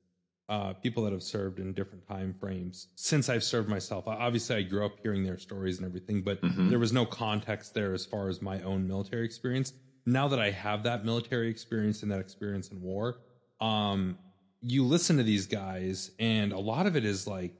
uh, 0.50 0.72
people 0.72 1.02
that 1.02 1.12
have 1.12 1.22
served 1.22 1.58
in 1.60 1.74
different 1.74 2.06
time 2.06 2.32
frames 2.40 2.86
since 2.96 3.28
I've 3.28 3.44
served 3.44 3.68
myself. 3.68 4.04
Obviously, 4.06 4.56
I 4.56 4.62
grew 4.62 4.86
up 4.86 4.92
hearing 5.02 5.22
their 5.22 5.36
stories 5.36 5.76
and 5.76 5.84
everything, 5.86 6.22
but 6.22 6.40
Mhm. 6.40 6.70
there 6.70 6.78
was 6.78 6.90
no 6.90 7.04
context 7.04 7.74
there 7.74 7.92
as 7.92 8.06
far 8.06 8.30
as 8.30 8.40
my 8.40 8.62
own 8.62 8.86
military 8.88 9.26
experience. 9.26 9.74
Now 10.06 10.26
that 10.28 10.38
I 10.40 10.50
have 10.52 10.84
that 10.84 11.04
military 11.04 11.50
experience 11.50 12.02
and 12.02 12.10
that 12.10 12.20
experience 12.20 12.68
in 12.70 12.80
war, 12.80 13.18
um, 13.60 14.16
you 14.62 14.86
listen 14.86 15.18
to 15.18 15.22
these 15.22 15.46
guys, 15.46 16.10
and 16.18 16.52
a 16.52 16.58
lot 16.58 16.86
of 16.86 16.96
it 16.96 17.04
is 17.04 17.26
like, 17.26 17.52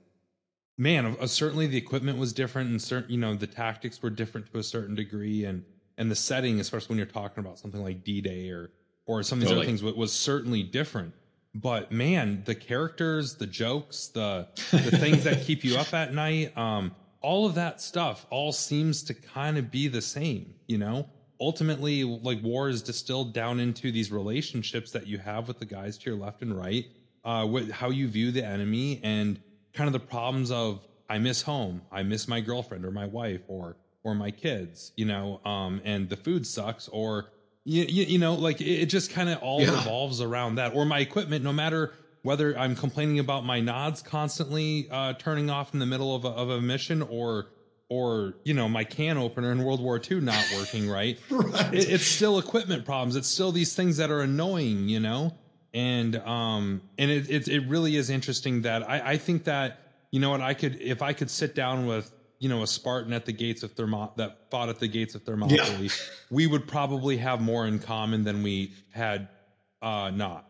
man, 0.79 1.17
uh, 1.21 1.27
certainly 1.27 1.67
the 1.67 1.77
equipment 1.77 2.19
was 2.19 2.33
different, 2.33 2.71
and 2.71 2.81
certain, 2.81 3.11
you 3.11 3.19
know, 3.19 3.35
the 3.35 3.47
tactics 3.47 4.01
were 4.01 4.11
different 4.11 4.51
to 4.53 4.59
a 4.59 4.63
certain 4.63 4.95
degree, 4.95 5.45
and 5.45 5.65
and 5.99 6.11
the 6.11 6.17
setting, 6.17 6.61
especially 6.61 6.89
when 6.91 6.99
you're 6.99 7.07
talking 7.07 7.45
about 7.45 7.59
something 7.59 7.83
like 7.83 8.05
D-Day 8.05 8.49
or 8.51 8.71
or 9.05 9.23
some 9.23 9.39
of 9.39 9.41
these 9.41 9.49
Totally. 9.49 9.67
other 9.67 9.71
things, 9.71 9.83
wa- 9.83 9.93
was 9.93 10.13
certainly 10.13 10.63
different. 10.63 11.13
But 11.55 11.91
man, 11.91 12.43
the 12.45 12.55
characters, 12.55 13.35
the 13.35 13.47
jokes, 13.47 14.09
the 14.09 14.49
the 14.71 14.97
things 14.99 15.25
that 15.25 15.43
keep 15.43 15.65
you 15.65 15.77
up 15.77 15.93
at 15.93 16.15
night, 16.15 16.57
um, 16.57 16.95
all 17.21 17.47
of 17.47 17.55
that 17.57 17.81
stuff 17.81 18.27
all 18.31 18.53
seems 18.53 19.03
to 19.05 19.15
kind 19.15 19.59
of 19.59 19.71
be 19.71 19.89
the 19.89 20.03
same, 20.03 20.55
you 20.69 20.79
know? 20.79 21.09
Ultimately, 21.41 22.05
like 22.05 22.43
war 22.43 22.69
is 22.69 22.83
distilled 22.83 23.33
down 23.33 23.61
into 23.61 23.91
these 23.93 24.11
relationships 24.11 24.91
that 24.93 25.07
you 25.07 25.19
have 25.19 25.49
with 25.49 25.59
the 25.59 25.65
guys 25.65 25.97
to 25.99 26.11
your 26.11 26.19
left 26.19 26.43
and 26.43 26.57
right, 26.57 26.87
uh, 27.25 27.47
what, 27.47 27.71
how 27.71 27.91
you 27.91 28.09
view 28.09 28.31
the 28.33 28.45
enemy, 28.45 29.01
and 29.03 29.41
kind 29.75 29.87
of 29.89 29.93
the 29.93 30.01
problems 30.01 30.51
of 30.51 30.81
I 31.09 31.19
miss 31.19 31.43
home, 31.43 31.83
I 31.91 32.03
miss 32.03 32.29
my 32.29 32.41
girlfriend 32.41 32.85
or 32.85 32.91
my 32.91 33.07
wife 33.07 33.43
or 33.49 33.77
or 34.05 34.15
my 34.15 34.31
kids, 34.31 34.93
you 34.97 35.05
know, 35.05 35.41
um, 35.45 35.81
and 35.85 36.09
the 36.09 36.17
food 36.17 36.47
sucks, 36.47 36.89
or 36.89 37.27
you, 37.65 37.85
you, 37.89 38.05
you 38.05 38.19
know, 38.19 38.35
like 38.35 38.61
it, 38.61 38.83
it 38.83 38.87
just 38.87 39.11
kind 39.11 39.29
of 39.29 39.39
all 39.43 39.61
Yeah. 39.61 39.73
revolves 39.73 40.21
around 40.21 40.55
that, 40.57 40.75
or 40.75 40.85
my 40.85 41.01
equipment, 41.01 41.45
no 41.45 41.53
matter 41.53 41.93
whether 42.23 42.57
I'm 42.59 42.75
complaining 42.75 43.19
about 43.19 43.45
my 43.45 43.61
nods 43.61 44.03
constantly 44.03 44.89
uh, 44.91 45.15
turning 45.15 45.51
off 45.51 45.73
in 45.73 45.79
the 45.81 45.87
middle 45.87 46.15
of 46.15 46.25
a, 46.25 46.29
of 46.29 46.51
a 46.51 46.61
mission, 46.61 47.03
or 47.03 47.47
or 47.91 48.35
you 48.45 48.55
know 48.55 48.69
my 48.69 48.85
can 48.85 49.17
opener 49.19 49.51
in 49.51 49.63
World 49.65 49.81
War 49.81 50.01
II 50.11 50.21
not 50.21 50.45
working 50.57 50.89
right. 50.89 51.19
Right. 51.31 51.75
It, 51.75 51.89
it's 51.91 52.07
still 52.07 52.39
equipment 52.39 52.85
problems. 52.85 53.17
It's 53.17 53.29
still 53.29 53.53
these 53.53 53.75
things 53.75 53.97
that 53.97 54.11
are 54.11 54.21
annoying, 54.21 54.89
you 54.89 55.01
know. 55.01 55.33
And 55.75 56.17
um 56.17 56.83
and 56.97 57.11
it 57.11 57.31
it, 57.31 57.49
it 57.49 57.69
really 57.69 57.97
is 57.97 58.11
interesting 58.11 58.63
that 58.63 58.89
I 58.89 59.13
I 59.13 59.17
think 59.19 59.45
that 59.45 59.79
you 60.11 60.21
know 60.21 60.31
what 60.31 60.41
I 60.41 60.55
could 60.55 60.81
if 60.81 61.03
I 61.03 61.13
could 61.13 61.31
sit 61.31 61.55
down 61.55 61.87
with 61.87 62.11
you 62.39 62.49
know 62.49 62.63
a 62.63 62.67
Spartan 62.67 63.13
at 63.13 63.27
the 63.27 63.33
gates 63.33 63.63
of 63.63 63.73
Thermo 63.73 64.13
that 64.17 64.51
fought 64.51 64.69
at 64.69 64.79
the 64.79 64.89
gates 64.89 65.15
of 65.15 65.23
Thermopylae, 65.23 65.91
we 66.31 66.47
would 66.47 66.67
probably 66.67 67.19
have 67.19 67.41
more 67.41 67.67
in 67.67 67.79
common 67.81 68.25
than 68.25 68.43
we 68.43 68.73
had 68.93 69.29
uh 69.83 70.11
not. 70.11 70.45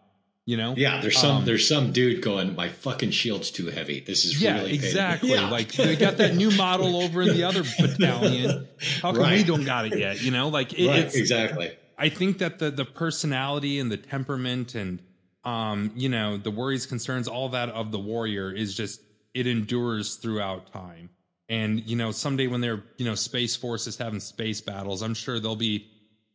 You 0.46 0.56
know? 0.56 0.72
yeah, 0.78 1.02
there's 1.02 1.18
some 1.18 1.38
Um, 1.38 1.44
there's 1.44 1.68
some 1.68 1.92
dude 1.92 2.22
going, 2.22 2.56
my 2.56 2.70
fucking 2.70 3.10
shield's 3.10 3.50
too 3.50 3.66
heavy. 3.66 4.00
This 4.00 4.24
is 4.24 4.40
Yeah, 4.40 4.60
really 4.60 4.72
exactly. 4.72 5.32
Yeah. 5.32 5.50
Like 5.50 5.72
they 5.72 5.94
got 5.94 6.16
that 6.16 6.36
new 6.36 6.50
model 6.50 6.96
over 7.02 7.20
in 7.20 7.28
the 7.36 7.44
other 7.44 7.64
battalion. 7.78 8.66
How 9.02 9.12
come 9.12 9.30
we 9.30 9.44
don't 9.44 9.64
got 9.66 9.84
it 9.92 9.98
yet? 9.98 10.22
You 10.22 10.30
know, 10.30 10.48
like 10.48 10.72
it, 10.72 10.88
right, 10.88 11.00
it's 11.00 11.16
exactly. 11.16 11.70
I 11.98 12.08
think 12.08 12.38
that 12.38 12.58
the 12.60 12.70
the 12.70 12.86
personality 12.86 13.78
and 13.78 13.92
the 13.92 13.98
temperament 13.98 14.74
and 14.74 15.02
um 15.48 15.92
you 15.96 16.08
know 16.08 16.36
the 16.36 16.50
worries, 16.50 16.84
concerns, 16.84 17.26
all 17.26 17.48
that 17.50 17.70
of 17.70 17.90
the 17.90 17.98
warrior 17.98 18.52
is 18.52 18.74
just 18.74 19.00
it 19.34 19.46
endures 19.46 20.16
throughout 20.16 20.72
time. 20.72 21.08
And 21.48 21.88
you 21.88 21.96
know 21.96 22.12
someday 22.12 22.46
when 22.46 22.60
they're 22.60 22.82
you 22.98 23.06
know 23.06 23.14
space 23.14 23.56
forces 23.56 23.96
having 23.96 24.20
space 24.20 24.60
battles, 24.60 25.02
I'm 25.02 25.14
sure 25.14 25.40
they'll 25.40 25.56
be 25.56 25.86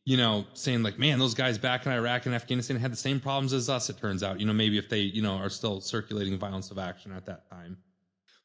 you 0.06 0.18
know 0.18 0.46
saying 0.54 0.82
like, 0.82 0.98
man, 0.98 1.20
those 1.20 1.36
guys 1.36 1.58
back 1.60 1.86
in 1.86 1.92
Iraq 1.92 2.26
and 2.26 2.34
Afghanistan 2.34 2.78
had 2.78 2.92
the 2.92 2.98
same 2.98 3.20
problems 3.20 3.54
as 3.54 3.70
us. 3.70 3.90
It 3.90 3.98
turns 4.00 4.24
out, 4.24 4.40
you 4.40 4.48
know, 4.48 4.54
maybe 4.54 4.78
if 4.80 4.90
they 4.90 5.02
you 5.02 5.22
know 5.22 5.36
are 5.36 5.50
still 5.50 5.80
circulating 5.80 6.38
violence 6.40 6.72
of 6.72 6.80
action 6.80 7.12
at 7.12 7.26
that 7.28 7.50
time. 7.50 7.78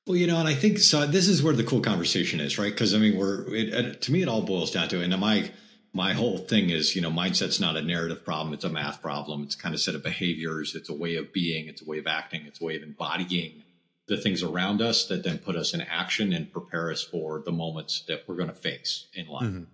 Well, 0.06 0.16
you 0.16 0.26
know, 0.26 0.38
and 0.38 0.48
I 0.48 0.54
think 0.54 0.78
so. 0.78 1.06
This 1.06 1.28
is 1.28 1.42
where 1.42 1.54
the 1.54 1.64
cool 1.64 1.80
conversation 1.80 2.40
is, 2.40 2.58
right? 2.58 2.72
Because 2.72 2.94
I 2.94 2.98
mean, 2.98 3.16
we're 3.16 3.54
it, 3.54 4.02
to 4.02 4.12
me, 4.12 4.22
it 4.22 4.28
all 4.28 4.42
boils 4.42 4.70
down 4.70 4.88
to, 4.88 5.02
and 5.02 5.18
my 5.18 5.50
my 5.92 6.12
whole 6.12 6.38
thing 6.38 6.70
is, 6.70 6.94
you 6.94 7.00
know, 7.02 7.10
mindset's 7.10 7.60
not 7.60 7.76
a 7.76 7.82
narrative 7.82 8.24
problem; 8.24 8.54
it's 8.54 8.64
a 8.64 8.68
math 8.68 9.00
problem. 9.00 9.42
It's 9.42 9.54
kind 9.54 9.74
of 9.74 9.80
set 9.80 9.94
of 9.94 10.02
behaviors. 10.02 10.74
It's 10.74 10.88
a 10.88 10.94
way 10.94 11.16
of 11.16 11.32
being. 11.32 11.66
It's 11.68 11.82
a 11.82 11.84
way 11.84 11.98
of 11.98 12.06
acting. 12.06 12.46
It's 12.46 12.60
a 12.60 12.64
way 12.64 12.76
of 12.76 12.82
embodying 12.82 13.64
the 14.06 14.16
things 14.16 14.42
around 14.42 14.80
us 14.80 15.06
that 15.08 15.22
then 15.22 15.38
put 15.38 15.54
us 15.54 15.74
in 15.74 15.82
action 15.82 16.32
and 16.32 16.50
prepare 16.50 16.90
us 16.90 17.02
for 17.02 17.42
the 17.44 17.52
moments 17.52 18.04
that 18.08 18.24
we're 18.26 18.36
going 18.36 18.48
to 18.48 18.54
face 18.54 19.06
in 19.12 19.26
life. 19.28 19.44
Mhm. 19.44 19.66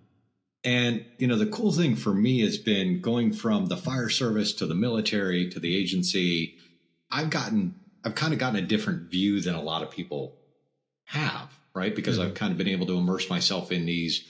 And 0.63 1.05
you 1.17 1.27
know, 1.27 1.37
the 1.37 1.45
cool 1.45 1.71
thing 1.71 1.95
for 1.95 2.13
me 2.13 2.41
has 2.41 2.57
been 2.57 2.99
going 2.99 3.31
from 3.31 3.67
the 3.67 3.77
fire 3.77 4.09
service 4.09 4.51
to 4.53 4.65
the 4.65 4.75
military 4.75 5.49
to 5.51 5.59
the 5.59 5.75
agency. 5.75 6.55
I've 7.11 7.29
gotten, 7.29 7.75
I've 8.03 8.15
kind 8.15 8.33
of 8.33 8.39
gotten 8.39 8.61
a 8.61 8.67
different 8.67 9.09
view 9.11 9.41
than 9.41 9.55
a 9.55 9.61
lot 9.61 9.83
of 9.83 9.91
people 9.91 10.35
have, 11.05 11.51
right? 11.73 11.95
Because 11.95 12.19
I've 12.19 12.33
kind 12.33 12.51
of 12.51 12.57
been 12.57 12.67
able 12.67 12.87
to 12.87 12.97
immerse 12.97 13.29
myself 13.29 13.71
in 13.71 13.85
these 13.85 14.25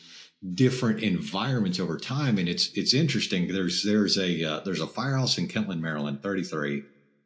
different 0.53 1.01
environments 1.01 1.79
over 1.79 1.97
time, 1.97 2.37
and 2.37 2.47
it's 2.47 2.71
it's 2.73 2.93
interesting. 2.93 3.47
There's 3.47 3.83
there's 3.83 4.17
a 4.17 4.43
uh, 4.43 4.59
there's 4.61 4.81
a 4.81 4.87
firehouse 4.87 5.37
in 5.37 5.47
Kentland, 5.47 5.81
Maryland, 5.81 6.21
33. 6.21 6.83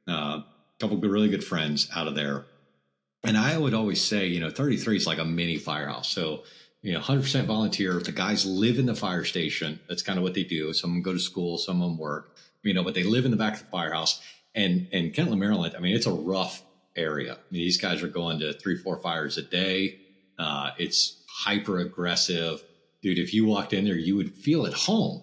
A 0.08 0.12
uh, 0.12 0.44
couple 0.80 0.98
really 0.98 1.30
good 1.30 1.44
friends 1.44 1.90
out 1.96 2.08
of 2.08 2.16
there, 2.16 2.46
and 3.24 3.38
I 3.38 3.58
would 3.58 3.74
always 3.74 4.04
say, 4.04 4.28
you 4.28 4.40
know, 4.40 4.50
33 4.50 4.98
is 4.98 5.08
like 5.08 5.20
a 5.20 5.26
mini 5.26 5.58
firehouse. 5.58 6.10
So 6.10 6.44
you 6.82 6.94
know, 6.94 7.00
100% 7.00 7.46
volunteer. 7.46 8.00
The 8.00 8.12
guys 8.12 8.46
live 8.46 8.80
in 8.80 8.86
the 8.86 8.96
fire 8.96 9.26
station. 9.26 9.80
That's 9.90 10.02
kind 10.02 10.18
of 10.18 10.24
what 10.24 10.34
they 10.34 10.44
do. 10.44 10.74
Some 10.74 10.92
of 10.92 10.96
them 10.96 11.04
go 11.04 11.14
to 11.14 11.20
school, 11.20 11.58
some 11.58 11.82
of 11.82 11.90
them 11.90 11.98
work, 11.98 12.36
you 12.64 12.74
know, 12.74 12.84
but 12.84 12.94
they 12.94 13.04
live 13.04 13.26
in 13.26 13.32
the 13.32 13.38
back 13.38 13.56
of 13.56 13.60
the 13.60 13.66
firehouse. 13.66 14.22
And, 14.56 14.88
and 14.94 15.14
Kentland, 15.14 15.40
Maryland, 15.40 15.76
I 15.76 15.80
mean, 15.80 15.96
it's 15.96 16.06
a 16.06 16.14
rough 16.14 16.64
area. 16.96 17.34
I 17.34 17.38
mean, 17.52 17.62
these 17.62 17.80
guys 17.80 18.02
are 18.02 18.08
going 18.08 18.40
to 18.40 18.54
three, 18.54 18.78
four 18.78 18.98
fires 18.98 19.38
a 19.38 19.42
day. 19.42 20.00
Uh, 20.38 20.72
it's 20.78 21.22
hyper 21.44 21.80
aggressive. 21.80 22.64
Dude, 23.02 23.20
if 23.20 23.34
you 23.34 23.46
walked 23.46 23.74
in 23.74 23.86
there, 23.86 23.96
you 23.96 24.16
would 24.16 24.34
feel 24.34 24.66
at 24.66 24.74
home 24.74 25.22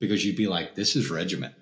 because 0.00 0.24
you'd 0.24 0.36
be 0.36 0.48
like, 0.48 0.74
this 0.74 0.96
is 0.96 1.10
regiment. 1.10 1.54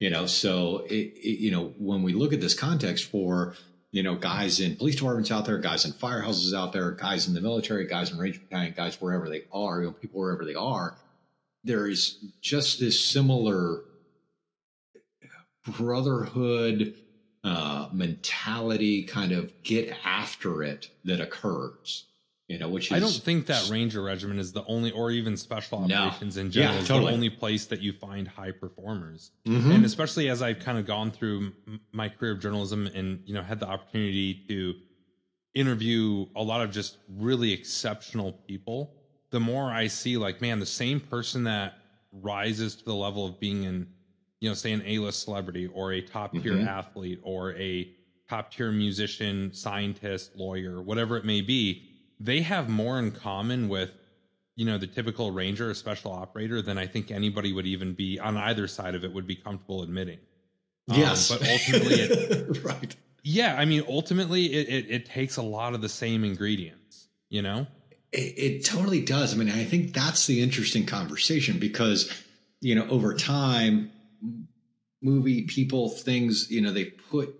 You 0.00 0.10
know, 0.10 0.26
so 0.26 0.84
it, 0.88 1.12
it, 1.16 1.40
you 1.40 1.50
know, 1.50 1.72
when 1.78 2.02
we 2.02 2.12
look 2.12 2.32
at 2.32 2.40
this 2.40 2.54
context 2.54 3.10
for 3.10 3.54
you 3.92 4.02
know, 4.02 4.16
guys 4.16 4.58
in 4.58 4.74
police 4.74 4.96
departments 4.96 5.30
out 5.30 5.44
there, 5.44 5.58
guys 5.58 5.84
in 5.84 5.92
firehouses 5.92 6.56
out 6.56 6.72
there, 6.72 6.92
guys 6.92 7.28
in 7.28 7.34
the 7.34 7.42
military, 7.42 7.86
guys 7.86 8.10
in 8.10 8.18
Ranger 8.18 8.40
Battalion, 8.40 8.72
guys 8.74 8.98
wherever 9.00 9.28
they 9.28 9.42
are, 9.52 9.80
you 9.80 9.86
know, 9.86 9.92
people 9.92 10.18
wherever 10.18 10.46
they 10.46 10.54
are, 10.54 10.96
there 11.62 11.86
is 11.86 12.16
just 12.40 12.80
this 12.80 12.98
similar 12.98 13.82
brotherhood 15.68 16.94
uh, 17.44 17.88
mentality, 17.92 19.04
kind 19.04 19.30
of 19.30 19.52
get 19.62 19.94
after 20.04 20.62
it 20.62 20.88
that 21.04 21.20
occurs. 21.20 22.06
You 22.52 22.58
know, 22.58 22.68
which 22.68 22.88
is 22.88 22.92
I 22.92 22.98
don't 23.00 23.10
think 23.10 23.46
that 23.46 23.70
Ranger 23.70 24.02
Regiment 24.02 24.38
is 24.38 24.52
the 24.52 24.62
only, 24.66 24.90
or 24.90 25.10
even 25.10 25.38
Special 25.38 25.88
No. 25.88 25.94
Operations 25.96 26.36
in 26.36 26.48
Yeah, 26.48 26.52
general, 26.52 26.78
is 26.82 26.86
totally. 26.88 27.06
the 27.10 27.14
only 27.14 27.30
place 27.30 27.64
that 27.66 27.80
you 27.80 27.94
find 27.94 28.28
high 28.28 28.50
performers. 28.50 29.30
Mhm. 29.46 29.74
And 29.74 29.84
especially 29.86 30.28
as 30.28 30.42
I've 30.42 30.58
kind 30.58 30.76
of 30.76 30.84
gone 30.84 31.10
through 31.12 31.54
my 31.92 32.10
career 32.10 32.32
of 32.32 32.40
journalism 32.40 32.86
and 32.88 33.22
you 33.26 33.32
know 33.32 33.40
had 33.42 33.58
the 33.58 33.66
opportunity 33.66 34.34
to 34.48 34.74
interview 35.54 36.26
a 36.36 36.42
lot 36.42 36.60
of 36.62 36.70
just 36.70 36.98
really 37.08 37.52
exceptional 37.52 38.32
people, 38.46 38.92
the 39.30 39.40
more 39.40 39.70
I 39.72 39.86
see 39.86 40.18
like, 40.18 40.42
man, 40.42 40.58
the 40.58 40.66
same 40.66 41.00
person 41.00 41.44
that 41.44 41.78
rises 42.12 42.74
to 42.76 42.84
the 42.84 42.94
level 42.94 43.24
of 43.26 43.40
being 43.40 43.64
in, 43.64 43.86
you 44.40 44.50
know, 44.50 44.54
say 44.54 44.72
an 44.72 44.82
A-list 44.84 45.22
celebrity 45.22 45.68
or 45.68 45.92
a 45.94 46.02
top 46.02 46.32
tier 46.32 46.52
Mhm. 46.52 46.66
athlete 46.66 47.18
or 47.22 47.54
a 47.54 47.88
top 48.28 48.52
tier 48.52 48.70
musician, 48.70 49.52
scientist, 49.54 50.36
lawyer, 50.36 50.82
whatever 50.82 51.16
it 51.16 51.24
may 51.24 51.40
be, 51.40 51.88
they 52.22 52.40
have 52.42 52.68
more 52.68 52.98
in 52.98 53.10
common 53.10 53.68
with 53.68 53.90
you 54.56 54.64
know 54.64 54.78
the 54.78 54.86
typical 54.86 55.30
ranger 55.30 55.70
or 55.70 55.74
special 55.74 56.12
operator 56.12 56.62
than 56.62 56.78
i 56.78 56.86
think 56.86 57.10
anybody 57.10 57.52
would 57.52 57.66
even 57.66 57.94
be 57.94 58.18
on 58.18 58.36
either 58.36 58.66
side 58.68 58.94
of 58.94 59.04
it 59.04 59.12
would 59.12 59.26
be 59.26 59.36
comfortable 59.36 59.82
admitting 59.82 60.18
Um, 60.90 60.98
yes, 60.98 61.28
but 61.28 61.40
ultimately 61.48 61.94
it, 62.00 62.64
right. 62.64 62.96
yeah 63.22 63.56
i 63.58 63.64
mean 63.64 63.82
ultimately 63.88 64.46
it, 64.52 64.68
it, 64.68 64.90
it 64.90 65.06
takes 65.06 65.36
a 65.36 65.42
lot 65.42 65.74
of 65.74 65.80
the 65.80 65.88
same 65.88 66.24
ingredients 66.24 67.08
you 67.30 67.42
know 67.42 67.66
It, 68.12 68.34
it 68.36 68.64
totally 68.64 69.00
does. 69.00 69.32
I 69.32 69.36
mean, 69.38 69.48
I 69.48 69.64
think 69.64 69.94
that's 69.94 70.26
the 70.26 70.42
interesting 70.42 70.84
conversation 70.84 71.58
because, 71.58 72.12
you 72.60 72.74
know, 72.74 72.86
over 72.90 73.14
time, 73.14 73.90
movie 75.00 75.42
people, 75.46 75.88
things, 75.88 76.50
you 76.50 76.60
know, 76.60 76.72
they 76.72 76.84
put, 77.10 77.34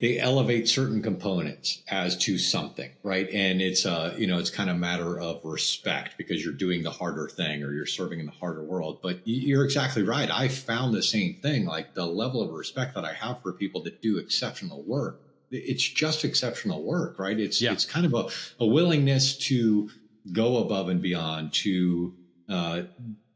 they 0.00 0.18
elevate 0.18 0.68
certain 0.68 1.02
components 1.02 1.82
as 1.88 2.16
to 2.18 2.36
something, 2.36 2.90
right? 3.02 3.28
And 3.32 3.62
it's, 3.62 3.86
a, 3.86 4.14
you 4.18 4.26
know, 4.26 4.38
it's 4.38 4.50
kind 4.50 4.68
of 4.68 4.76
a 4.76 4.78
matter 4.78 5.18
of 5.18 5.40
respect 5.42 6.16
because 6.18 6.44
you're 6.44 6.52
doing 6.52 6.82
the 6.82 6.90
harder 6.90 7.28
thing 7.28 7.62
or 7.62 7.72
you're 7.72 7.86
serving 7.86 8.20
in 8.20 8.26
the 8.26 8.32
harder 8.32 8.62
world. 8.62 8.98
But 9.02 9.20
you're 9.24 9.64
exactly 9.64 10.02
right. 10.02 10.30
I 10.30 10.48
found 10.48 10.94
the 10.94 11.02
same 11.02 11.36
thing, 11.40 11.64
like 11.64 11.94
the 11.94 12.06
level 12.06 12.42
of 12.42 12.50
respect 12.50 12.94
that 12.94 13.04
I 13.04 13.14
have 13.14 13.40
for 13.42 13.52
people 13.54 13.82
that 13.84 14.00
do 14.02 14.18
exceptional 14.18 14.82
work 14.86 15.18
it's 15.50 15.88
just 15.88 16.24
exceptional 16.24 16.82
work, 16.82 17.18
right? 17.18 17.38
It's 17.38 17.60
Yeah. 17.60 17.72
it's 17.72 17.84
kind 17.84 18.04
of 18.06 18.14
a, 18.14 18.28
a 18.58 18.66
willingness 18.66 19.36
to 19.46 19.88
go 20.32 20.58
above 20.58 20.88
and 20.88 21.00
beyond 21.00 21.52
to 21.52 22.14
uh, 22.48 22.82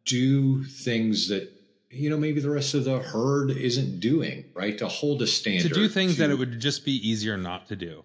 do 0.05 0.65
things 0.65 1.29
that 1.29 1.53
you 1.91 2.09
know 2.11 2.17
maybe 2.17 2.41
the 2.41 2.51
rest 2.51 2.75
of 2.75 2.85
the 2.85 3.01
herd 3.01 3.51
isn't 3.51 4.01
doing, 4.01 4.45
right? 4.55 4.77
To 4.79 4.89
hold 4.89 5.23
a 5.23 5.27
standard 5.27 5.69
to 5.69 5.75
do 5.75 5.89
things 5.89 6.15
to- 6.15 6.19
that 6.21 6.31
it 6.31 6.39
would 6.39 6.61
just 6.61 6.85
be 6.85 6.93
easier 7.09 7.37
not 7.37 7.67
to 7.69 7.77
do. 7.77 8.05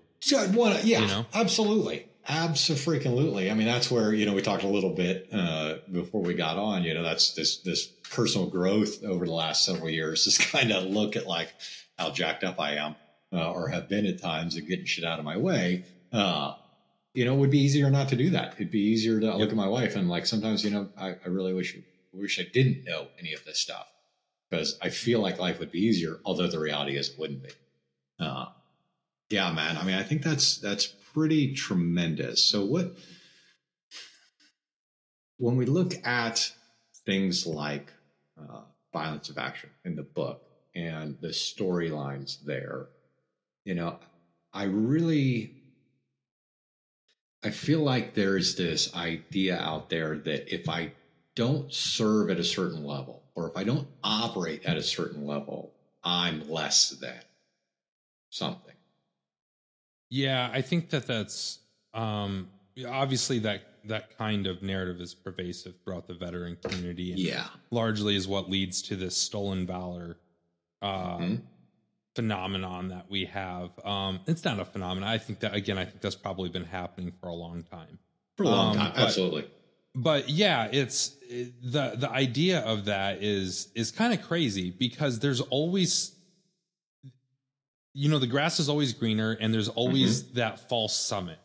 wanna- 0.54 0.82
yeah, 0.84 1.02
You 1.02 1.08
know? 1.08 1.26
absolutely. 1.34 2.08
Absolutely. 2.28 3.52
I 3.52 3.54
mean, 3.54 3.68
that's 3.68 3.92
where, 3.92 4.12
you 4.12 4.26
know, 4.26 4.34
we 4.34 4.42
talked 4.42 4.64
a 4.64 4.68
little 4.68 4.94
bit, 4.96 5.28
uh, 5.32 5.76
before 5.92 6.22
we 6.24 6.34
got 6.34 6.58
on, 6.58 6.84
you 6.84 6.94
know, 6.96 7.04
that's 7.04 7.34
this, 7.34 7.58
this 7.58 7.86
personal 8.10 8.48
growth 8.48 9.04
over 9.04 9.26
the 9.28 9.32
last 9.32 9.64
several 9.64 9.90
years 9.90 10.26
is 10.26 10.38
kind 10.52 10.72
of 10.72 10.86
look 10.86 11.16
at 11.16 11.28
like 11.28 11.54
how 12.00 12.10
jacked 12.10 12.44
up 12.44 12.60
I 12.60 12.78
am, 12.78 12.96
uh, 13.32 13.52
or 13.52 13.68
have 13.70 13.88
been 13.88 14.08
at 14.08 14.20
times 14.20 14.56
and 14.56 14.68
getting 14.68 14.86
shit 14.86 15.06
out 15.06 15.20
of 15.20 15.26
my 15.26 15.38
way. 15.38 15.84
Uh, 16.12 16.54
you 17.14 17.26
know, 17.26 17.36
it 17.36 17.38
would 17.38 17.52
be 17.52 17.60
easier 17.60 17.92
not 17.92 18.10
to 18.10 18.16
do 18.16 18.32
that. 18.32 18.54
It'd 18.56 18.72
be 18.72 18.80
easier 18.82 19.20
to 19.20 19.38
look 19.38 19.52
at 19.52 19.56
my 19.56 19.68
wife 19.68 19.96
and 19.96 20.10
like, 20.10 20.26
sometimes, 20.26 20.64
you 20.64 20.72
know, 20.72 20.90
I, 20.98 21.10
I 21.24 21.28
really 21.28 21.54
wish, 21.54 21.78
wish 22.16 22.40
I 22.40 22.48
didn't 22.52 22.84
know 22.86 23.08
any 23.20 23.34
of 23.34 23.44
this 23.46 23.60
stuff 23.60 23.88
because 24.50 24.78
I 24.82 24.90
feel 24.90 25.20
like 25.20 25.40
life 25.40 25.60
would 25.60 25.72
be 25.72 25.86
easier, 25.86 26.20
although 26.26 26.48
the 26.48 26.60
reality 26.60 26.98
is 26.98 27.10
it 27.10 27.20
wouldn't 27.20 27.44
be. 27.44 27.50
Uh, 28.20 28.46
yeah, 29.30 29.52
man. 29.52 29.78
I 29.78 29.84
mean, 29.84 29.96
I 29.96 30.04
think 30.04 30.24
that's 30.24 30.58
that's 30.58 30.86
pretty 30.86 31.54
tremendous. 31.54 32.44
So 32.44 32.64
what 32.66 32.96
when 35.38 35.58
we 35.58 35.66
look 35.66 35.94
at 36.06 36.52
things 37.06 37.46
like 37.46 37.92
uh, 38.40 38.62
violence 38.94 39.30
of 39.30 39.38
action 39.38 39.70
in 39.84 39.96
the 39.96 40.04
book 40.04 40.44
and 40.74 41.18
the 41.22 41.30
storylines 41.30 42.44
there, 42.44 42.88
you 43.64 43.76
know, 43.76 44.00
I 44.54 44.66
really 44.66 45.52
I 47.44 47.52
feel 47.52 47.82
like 47.82 48.16
there's 48.16 48.56
this 48.56 48.96
idea 48.96 49.60
out 49.60 49.90
there 49.90 50.18
that 50.18 50.54
if 50.54 50.68
I 50.70 50.94
don't 51.36 51.72
serve 51.72 52.30
at 52.30 52.40
a 52.40 52.44
certain 52.44 52.84
level 52.86 53.22
or 53.36 53.50
if 53.50 53.58
I 53.58 53.64
don't 53.64 53.88
operate 54.04 54.64
at 54.66 54.78
a 54.78 54.84
certain 54.84 55.26
level, 55.28 55.74
I'm 56.04 56.50
less 56.50 56.90
than 56.92 57.20
something. 58.30 58.74
Yeah, 60.10 60.50
I 60.54 60.62
think 60.62 60.90
that 60.92 61.06
that's 61.08 61.60
um, 61.94 62.50
obviously 62.88 63.40
that 63.40 63.62
that 63.86 64.18
kind 64.18 64.48
of 64.48 64.64
narrative 64.64 65.00
is 65.02 65.14
pervasive 65.14 65.76
throughout 65.84 66.08
the 66.08 66.14
veteran 66.14 66.58
community, 66.64 67.12
and 67.12 67.20
Yeah. 67.20 67.48
largely 67.72 68.16
is 68.16 68.28
what 68.28 68.50
leads 68.50 68.82
to 68.84 68.96
this 68.96 69.16
stolen 69.18 69.68
valor 69.68 70.18
uh, 70.82 71.18
Mhm. 71.18 71.42
phenomenon 72.16 72.88
that 72.90 73.10
we 73.10 73.26
have. 73.26 73.72
Um, 73.86 74.20
it's 74.28 74.44
not 74.44 74.60
a 74.60 74.66
phenomenon. 74.66 75.10
I 75.10 75.18
think 75.18 75.40
that 75.40 75.54
again, 75.56 75.78
I 75.78 75.86
think 75.86 76.02
that's 76.02 76.16
probably 76.16 76.50
been 76.50 76.66
happening 76.66 77.12
for 77.12 77.28
a 77.30 77.34
long 77.34 77.64
time. 77.64 78.00
For 78.38 78.44
a 78.44 78.50
long 78.50 78.72
Um, 78.72 78.78
time. 78.78 78.94
Absolutely. 78.96 79.50
But 79.96 80.30
yeah 80.30 80.68
it's 80.72 81.16
it, 81.22 81.54
the 81.62 81.94
the 81.96 82.10
idea 82.10 82.60
of 82.60 82.86
that 82.86 83.24
is 83.24 83.70
is 83.76 83.92
kind 83.92 84.14
of 84.14 84.22
crazy 84.28 84.72
because 84.72 85.20
there's 85.20 85.42
always 85.42 86.14
you 87.94 88.10
know 88.10 88.20
the 88.20 88.28
grass 88.28 88.60
is 88.60 88.70
always 88.70 88.94
greener 88.94 89.32
and 89.40 89.54
there's 89.54 89.70
always 89.70 90.24
mm-hmm. 90.24 90.36
that 90.36 90.70
false 90.70 90.96
summit 90.96 91.40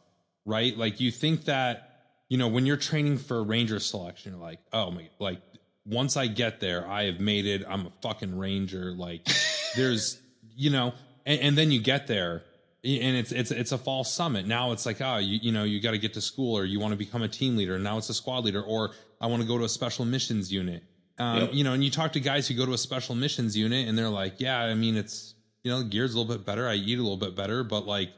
right? 0.44 0.76
Like 0.76 1.00
you 1.00 1.10
think 1.10 1.44
that 1.44 1.86
you 2.28 2.38
know 2.38 2.48
when 2.48 2.66
you're 2.66 2.76
training 2.76 3.18
for 3.18 3.42
ranger 3.42 3.80
selection 3.80 4.32
you're 4.32 4.40
like 4.40 4.60
oh 4.72 4.90
my 4.90 5.08
like 5.18 5.40
once 5.86 6.16
i 6.16 6.26
get 6.26 6.60
there 6.60 6.86
i 6.86 7.04
have 7.04 7.20
made 7.20 7.46
it. 7.46 7.64
I'm 7.68 7.86
a 7.86 7.92
fucking 8.02 8.36
ranger. 8.36 8.92
Like 8.92 9.26
there's 9.76 10.20
you 10.56 10.70
know 10.70 10.94
and, 11.24 11.40
and 11.40 11.58
then 11.58 11.70
you 11.70 11.80
get 11.80 12.06
there 12.06 12.42
and 12.82 13.16
it's 13.16 13.32
it's 13.32 13.50
it's 13.50 13.72
a 13.72 13.78
false 13.78 14.12
summit. 14.12 14.46
Now 14.46 14.72
it's 14.72 14.86
like 14.86 15.00
oh 15.00 15.18
you 15.18 15.38
you 15.42 15.52
know 15.52 15.64
you 15.64 15.80
got 15.80 15.90
to 15.92 15.98
get 15.98 16.14
to 16.14 16.20
school 16.20 16.56
or 16.56 16.64
you 16.64 16.80
want 16.80 16.92
to 16.92 16.96
become 16.96 17.22
a 17.22 17.28
team 17.28 17.56
leader. 17.56 17.78
Now 17.78 17.98
it's 17.98 18.08
a 18.08 18.14
squad 18.14 18.44
leader 18.44 18.62
or 18.62 18.92
i 19.20 19.26
want 19.26 19.42
to 19.42 19.48
go 19.48 19.58
to 19.58 19.64
a 19.64 19.68
special 19.68 20.04
missions 20.04 20.50
unit. 20.52 20.82
Um, 21.18 21.40
Yep. 21.40 21.50
you 21.54 21.64
know 21.64 21.72
and 21.74 21.84
you 21.84 21.90
talk 21.90 22.12
to 22.12 22.20
guys 22.20 22.48
who 22.48 22.54
go 22.54 22.64
to 22.64 22.72
a 22.72 22.78
special 22.78 23.14
missions 23.14 23.54
unit 23.56 23.86
and 23.88 23.98
they're 23.98 24.08
like 24.08 24.40
yeah 24.40 24.60
i 24.60 24.74
mean 24.74 24.96
it's 24.96 25.34
you 25.62 25.70
know 25.70 25.80
the 25.80 25.84
gear's 25.84 26.14
a 26.14 26.18
little 26.18 26.34
bit 26.34 26.46
better. 26.46 26.66
I 26.66 26.74
eat 26.74 26.98
a 26.98 27.02
little 27.02 27.18
bit 27.18 27.36
better 27.36 27.62
but 27.64 27.86
like 27.86 28.10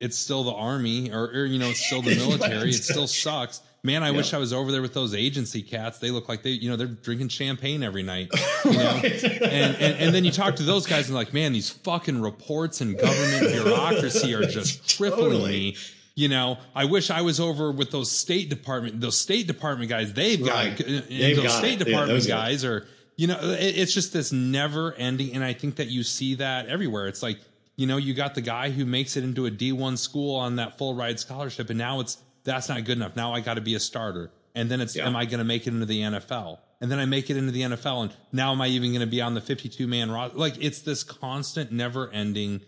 it's 0.00 0.16
still 0.16 0.44
the 0.44 0.52
army 0.54 1.10
or, 1.12 1.24
or 1.26 1.44
you 1.44 1.58
know 1.58 1.68
it's 1.68 1.84
still 1.84 2.00
the 2.00 2.14
military. 2.24 2.70
It 2.70 2.82
still 2.84 3.06
sucks 3.06 3.60
man 3.84 4.02
i 4.02 4.10
wish 4.10 4.34
i 4.34 4.38
was 4.38 4.52
over 4.52 4.72
there 4.72 4.82
with 4.82 4.92
those 4.94 5.14
agency 5.14 5.62
cats 5.62 5.98
they 5.98 6.10
look 6.10 6.28
like 6.28 6.42
they 6.42 6.50
you 6.50 6.68
know 6.68 6.76
they're 6.76 6.86
drinking 6.86 7.28
champagne 7.28 7.82
every 7.82 8.02
night 8.02 8.28
you 8.64 8.72
know 8.72 9.00
and, 9.02 9.76
and 9.76 9.98
and 10.00 10.14
then 10.14 10.24
you 10.24 10.30
talk 10.32 10.56
to 10.56 10.62
those 10.64 10.86
guys 10.86 11.06
and 11.08 11.14
like 11.14 11.32
man 11.32 11.52
these 11.52 11.70
fucking 11.70 12.20
reports 12.20 12.80
and 12.80 12.98
government 12.98 13.52
bureaucracy 13.52 14.34
are 14.34 14.42
just 14.46 14.96
crippling 14.98 15.30
Totally. 15.30 15.50
me 15.50 15.76
you 16.16 16.28
know 16.28 16.58
i 16.74 16.84
wish 16.84 17.10
i 17.10 17.22
was 17.22 17.38
over 17.38 17.70
with 17.70 17.90
those 17.92 18.10
state 18.10 18.50
department 18.50 19.00
those 19.00 19.16
state 19.18 19.46
department 19.46 19.88
guys 19.88 20.12
they've 20.12 20.44
got 20.44 20.54
Right. 20.54 20.80
and 20.80 21.04
They've 21.08 21.36
those 21.36 21.44
got 21.46 21.58
state 21.58 21.80
it. 21.80 21.84
Department 21.84 22.18
guys 22.26 22.26
guys. 22.26 22.64
are 22.64 22.86
you 23.16 23.28
know 23.28 23.38
it, 23.40 23.78
it's 23.78 23.94
just 23.94 24.12
this 24.12 24.32
never 24.32 24.92
ending 24.94 25.34
and 25.34 25.44
i 25.44 25.52
think 25.52 25.76
that 25.76 25.86
you 25.88 26.02
see 26.02 26.34
that 26.34 26.66
everywhere 26.66 27.06
it's 27.06 27.22
like 27.22 27.38
you 27.76 27.86
know 27.86 27.96
you 27.96 28.12
got 28.14 28.34
the 28.34 28.40
guy 28.40 28.70
who 28.70 28.84
makes 28.84 29.16
it 29.16 29.22
into 29.22 29.46
a 29.46 29.50
d1 29.50 29.96
school 29.96 30.34
on 30.34 30.56
that 30.56 30.76
full 30.78 30.94
ride 30.94 31.20
scholarship 31.20 31.70
and 31.70 31.78
now 31.78 32.00
it's 32.00 32.18
that's 32.48 32.68
not 32.68 32.84
good 32.84 32.96
enough 32.96 33.14
now 33.16 33.32
i 33.32 33.40
got 33.40 33.54
to 33.54 33.60
be 33.60 33.74
a 33.74 33.80
starter 33.80 34.30
and 34.54 34.70
then 34.70 34.80
it's 34.80 34.96
Yeah. 34.96 35.06
am 35.06 35.16
i 35.16 35.24
going 35.24 35.38
to 35.38 35.44
make 35.44 35.66
it 35.66 35.70
into 35.70 35.86
the 35.86 36.00
nfl 36.00 36.58
and 36.80 36.90
then 36.90 36.98
i 36.98 37.04
make 37.04 37.30
it 37.30 37.36
into 37.36 37.52
the 37.52 37.62
nfl 37.62 38.02
and 38.02 38.12
now 38.32 38.52
am 38.52 38.60
i 38.60 38.68
even 38.68 38.90
going 38.90 39.00
to 39.00 39.06
be 39.06 39.20
on 39.20 39.34
the 39.34 39.40
52 39.40 39.86
man 39.86 40.10
roster 40.10 40.36
like 40.36 40.54
it's 40.60 40.80
this 40.82 41.02
constant 41.02 41.72
never 41.72 42.10
ending 42.10 42.60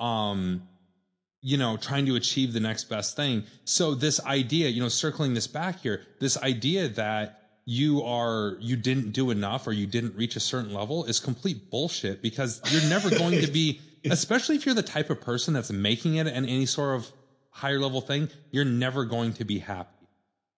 um 0.00 0.62
you 1.40 1.56
know, 1.56 1.76
trying 1.76 2.04
to 2.06 2.16
achieve 2.16 2.52
the 2.52 2.58
next 2.58 2.84
best 2.88 3.14
thing. 3.14 3.44
So 3.64 3.94
this 3.94 4.20
idea, 4.26 4.68
you 4.70 4.82
know, 4.82 4.88
circling 4.88 5.34
this 5.34 5.46
back 5.46 5.80
here, 5.80 6.02
this 6.18 6.36
idea 6.36 6.88
that 6.88 7.40
you 7.64 8.02
are 8.02 8.56
you 8.60 8.76
didn't 8.76 9.12
do 9.12 9.30
enough 9.30 9.66
or 9.66 9.72
you 9.72 9.86
didn't 9.86 10.16
reach 10.16 10.36
a 10.36 10.40
certain 10.40 10.72
level 10.72 11.04
is 11.04 11.20
complete 11.20 11.70
bullshit 11.70 12.22
because 12.22 12.62
you're 12.72 12.88
never 12.88 13.10
going 13.10 13.42
to 13.42 13.46
be 13.46 13.78
especially 14.10 14.56
if 14.56 14.64
you're 14.64 14.74
the 14.74 14.82
type 14.82 15.10
of 15.10 15.20
person 15.20 15.52
that's 15.52 15.70
making 15.70 16.16
it 16.16 16.26
in 16.26 16.46
any 16.46 16.64
sort 16.64 16.96
of 16.96 17.12
higher 17.58 17.78
level 17.78 18.00
thing, 18.00 18.28
you're 18.50 18.64
never 18.64 19.04
going 19.04 19.32
to 19.34 19.44
be 19.44 19.58
happy. 19.58 20.08